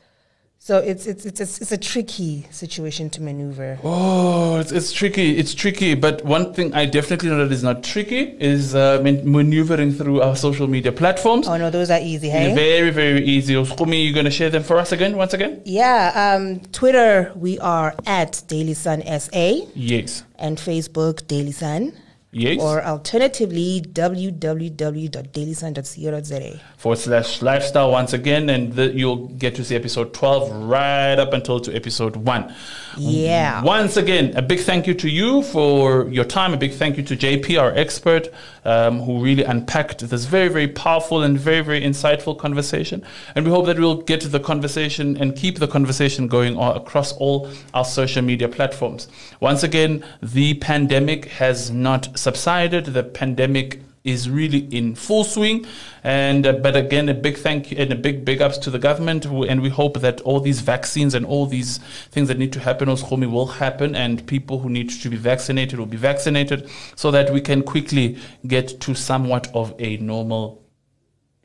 so 0.59 0.79
it's 0.79 1.05
it's 1.07 1.25
it's 1.25 1.39
it's, 1.39 1.61
it's 1.61 1.71
a 1.71 1.77
tricky 1.77 2.45
situation 2.51 3.09
to 3.11 3.21
maneuver 3.21 3.79
Oh, 3.83 4.59
it's, 4.59 4.71
it's 4.71 4.91
tricky. 4.91 5.37
It's 5.37 5.53
tricky. 5.53 5.93
But 5.95 6.25
one 6.25 6.53
thing 6.53 6.73
I 6.73 6.85
definitely 6.85 7.29
know 7.29 7.37
that 7.45 7.53
is 7.53 7.63
not 7.63 7.83
tricky 7.83 8.35
is 8.39 8.75
uh, 8.75 8.99
man- 9.03 9.21
maneuvering 9.31 9.93
through 9.93 10.21
our 10.21 10.35
social 10.35 10.67
media 10.67 10.91
platforms. 10.91 11.47
Oh 11.47 11.57
no, 11.57 11.69
those 11.69 11.89
are 11.91 11.99
easy, 12.01 12.29
hey? 12.29 12.53
Very, 12.55 12.89
very 12.89 13.23
easy. 13.23 13.53
Skumi, 13.53 14.03
you're 14.03 14.13
going 14.13 14.25
to 14.25 14.31
share 14.31 14.49
them 14.49 14.63
for 14.63 14.77
us 14.77 14.91
again, 14.91 15.15
once 15.15 15.33
again? 15.33 15.61
Yeah, 15.65 16.11
um, 16.35 16.59
Twitter, 16.71 17.31
we 17.35 17.59
are 17.59 17.95
at 18.05 18.41
Daily 18.47 18.73
Sun 18.73 19.03
SA 19.19 19.53
Yes. 19.75 20.23
and 20.37 20.57
Facebook, 20.57 21.27
Daily 21.27 21.51
Sun. 21.51 21.93
Yes. 22.31 22.59
Or 22.59 22.83
alternatively, 22.83 23.81
www.dailysun.co.za. 23.81 26.59
Forward 26.75 26.99
slash 26.99 27.41
lifestyle 27.41 27.91
once 27.91 28.11
again. 28.11 28.49
And 28.49 28.73
the, 28.73 28.93
you'll 28.93 29.29
get 29.29 29.55
to 29.55 29.63
see 29.63 29.77
episode 29.77 30.13
12 30.13 30.69
right 30.69 31.17
up 31.17 31.31
until 31.31 31.61
to 31.61 31.73
episode 31.73 32.17
1. 32.17 32.53
Yeah. 32.97 33.63
Once 33.63 33.95
again, 33.95 34.35
a 34.35 34.41
big 34.41 34.59
thank 34.59 34.87
you 34.87 34.93
to 34.95 35.07
you 35.07 35.41
for 35.43 36.09
your 36.09 36.25
time. 36.25 36.53
A 36.53 36.57
big 36.57 36.73
thank 36.73 36.97
you 36.97 37.03
to 37.03 37.15
JP, 37.15 37.61
our 37.61 37.71
expert, 37.71 38.27
um, 38.65 38.99
who 38.99 39.23
really 39.23 39.43
unpacked 39.43 39.99
this 39.99 40.25
very, 40.25 40.49
very 40.49 40.67
powerful 40.67 41.23
and 41.23 41.39
very, 41.39 41.61
very 41.61 41.79
insightful 41.81 42.37
conversation. 42.37 43.05
And 43.35 43.45
we 43.45 43.51
hope 43.51 43.67
that 43.67 43.79
we'll 43.79 44.01
get 44.01 44.19
to 44.21 44.27
the 44.27 44.41
conversation 44.41 45.15
and 45.15 45.33
keep 45.35 45.59
the 45.59 45.67
conversation 45.67 46.27
going 46.27 46.57
all, 46.57 46.75
across 46.75 47.13
all 47.13 47.47
our 47.73 47.85
social 47.85 48.21
media 48.21 48.49
platforms. 48.49 49.07
Once 49.39 49.63
again, 49.63 50.03
the 50.21 50.55
pandemic 50.55 51.25
has 51.25 51.71
not 51.71 52.16
subsided. 52.17 52.85
The 52.85 53.03
pandemic 53.03 53.81
is 54.03 54.29
really 54.29 54.59
in 54.71 54.95
full 54.95 55.23
swing. 55.23 55.65
And 56.03 56.47
uh, 56.47 56.53
but 56.53 56.75
again, 56.75 57.09
a 57.09 57.13
big 57.13 57.37
thank 57.37 57.71
you 57.71 57.77
and 57.77 57.91
a 57.91 57.95
big 57.95 58.23
big 58.23 58.41
ups 58.41 58.57
to 58.59 58.71
the 58.71 58.79
government. 58.79 59.25
And 59.25 59.61
we 59.61 59.69
hope 59.69 59.99
that 59.99 60.21
all 60.21 60.39
these 60.39 60.61
vaccines 60.61 61.13
and 61.13 61.25
all 61.25 61.45
these 61.45 61.79
things 62.11 62.27
that 62.29 62.37
need 62.37 62.53
to 62.53 62.59
happen, 62.59 62.87
Oshomi, 62.87 63.29
will 63.29 63.47
happen, 63.47 63.95
and 63.95 64.25
people 64.25 64.59
who 64.59 64.69
need 64.69 64.89
to 64.89 65.09
be 65.09 65.17
vaccinated 65.17 65.77
will 65.77 65.85
be 65.85 65.97
vaccinated, 65.97 66.69
so 66.95 67.11
that 67.11 67.31
we 67.31 67.41
can 67.41 67.61
quickly 67.63 68.17
get 68.45 68.79
to 68.81 68.95
somewhat 68.95 69.49
of 69.53 69.75
a 69.79 69.97
normal 69.97 70.63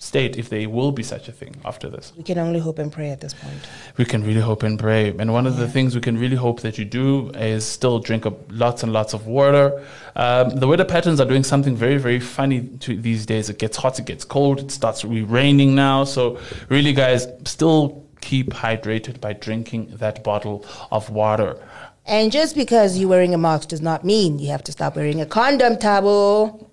state, 0.02 0.36
if 0.36 0.48
there 0.48 0.68
will 0.68 0.90
be 0.90 1.04
such 1.04 1.28
a 1.28 1.32
thing 1.32 1.54
after 1.64 1.88
this. 1.88 2.12
We 2.16 2.24
can 2.24 2.36
only 2.36 2.58
hope 2.58 2.80
and 2.80 2.90
pray 2.90 3.10
at 3.10 3.20
this 3.20 3.34
point. 3.34 3.56
We 3.96 4.04
can 4.04 4.24
really 4.24 4.40
hope 4.40 4.64
and 4.64 4.76
pray. 4.76 5.14
And 5.16 5.32
one 5.32 5.46
of 5.46 5.56
the 5.58 5.68
things 5.68 5.94
we 5.94 6.00
can 6.00 6.18
really 6.18 6.34
hope 6.34 6.60
that 6.62 6.76
you 6.76 6.84
do 6.84 7.30
is 7.30 7.64
still 7.64 8.00
drink 8.00 8.26
up 8.26 8.36
lots 8.50 8.82
and 8.82 8.92
lots 8.92 9.14
of 9.14 9.28
water. 9.28 9.84
Um, 10.16 10.50
the 10.50 10.66
weather 10.66 10.84
patterns 10.84 11.20
are 11.20 11.24
doing 11.24 11.44
something 11.44 11.76
very, 11.76 11.98
very 11.98 12.18
funny 12.18 12.62
to 12.80 12.96
these 12.96 13.26
days. 13.26 13.48
It 13.48 13.60
gets 13.60 13.76
hot, 13.76 14.00
it 14.00 14.06
gets 14.06 14.24
cold, 14.24 14.58
it 14.58 14.70
starts 14.72 15.04
re- 15.04 15.22
raining 15.22 15.76
now. 15.76 16.02
So, 16.02 16.40
really, 16.68 16.92
guys, 16.92 17.28
still 17.44 18.04
keep 18.20 18.50
hydrated 18.50 19.20
by 19.20 19.34
drinking 19.34 19.96
that 19.98 20.24
bottle 20.24 20.66
of 20.90 21.10
water. 21.10 21.56
And 22.04 22.32
just 22.32 22.56
because 22.56 22.98
you're 22.98 23.08
wearing 23.08 23.34
a 23.34 23.38
mask 23.38 23.68
does 23.68 23.80
not 23.80 24.04
mean 24.04 24.40
you 24.40 24.48
have 24.48 24.64
to 24.64 24.72
stop 24.72 24.96
wearing 24.96 25.20
a 25.20 25.26
condom, 25.26 25.76
Tabo. 25.76 26.66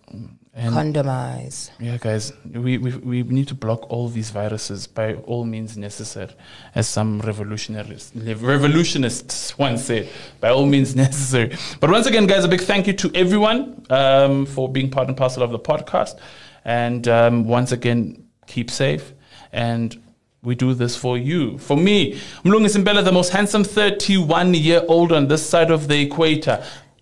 And 0.61 0.75
Condomize. 0.75 1.69
yeah, 1.79 1.95
guys, 1.95 2.33
we, 2.53 2.77
we 2.77 2.91
we 2.97 3.23
need 3.23 3.47
to 3.47 3.55
block 3.55 3.89
all 3.89 4.09
these 4.09 4.29
viruses 4.29 4.87
by 4.87 5.13
all 5.13 5.45
means 5.45 5.77
necessary, 5.77 6.35
as 6.75 6.85
some 6.85 7.21
revolutionaries 7.21 8.11
revolutionists 8.13 9.57
once 9.57 9.85
said. 9.85 10.09
By 10.41 10.49
all 10.49 10.65
means 10.65 10.95
necessary. 11.07 11.55
But 11.79 11.89
once 11.91 12.07
again, 12.07 12.27
guys, 12.27 12.43
a 12.43 12.49
big 12.49 12.59
thank 12.59 12.87
you 12.87 12.93
to 12.93 13.09
everyone 13.15 13.85
um, 13.89 14.45
for 14.45 14.67
being 14.67 14.91
part 14.91 15.07
and 15.07 15.15
parcel 15.15 15.43
of 15.43 15.51
the 15.51 15.59
podcast. 15.59 16.19
And 16.65 17.07
um, 17.07 17.45
once 17.45 17.71
again, 17.71 18.27
keep 18.45 18.69
safe. 18.69 19.13
And 19.53 19.97
we 20.41 20.55
do 20.55 20.73
this 20.73 20.97
for 20.97 21.17
you. 21.17 21.57
For 21.57 21.77
me, 21.77 22.19
Mlungi 22.43 22.67
Simbela, 22.67 23.01
the 23.01 23.13
most 23.13 23.29
handsome 23.29 23.63
31 23.63 24.53
year 24.55 24.83
old 24.89 25.13
on 25.13 25.29
this 25.29 25.47
side 25.47 25.71
of 25.71 25.87
the 25.87 26.01
equator. 26.01 26.61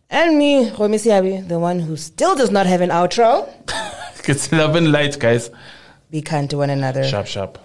And 0.10 0.38
me, 0.38 0.72
Romy 0.72 0.98
Siabi, 0.98 1.48
the 1.48 1.60
one 1.60 1.80
who 1.80 1.98
still 1.98 2.36
does 2.36 2.50
not 2.50 2.66
have 2.66 2.82
an 2.82 2.90
outro. 2.90 3.50
It's 4.30 4.52
11 4.52 4.92
light, 4.92 5.18
guys. 5.20 5.50
Be 6.12 6.22
kind 6.22 6.50
to 6.50 6.58
one 6.58 6.70
another. 6.70 7.06
Sharp, 7.06 7.28
sharp. 7.28 7.58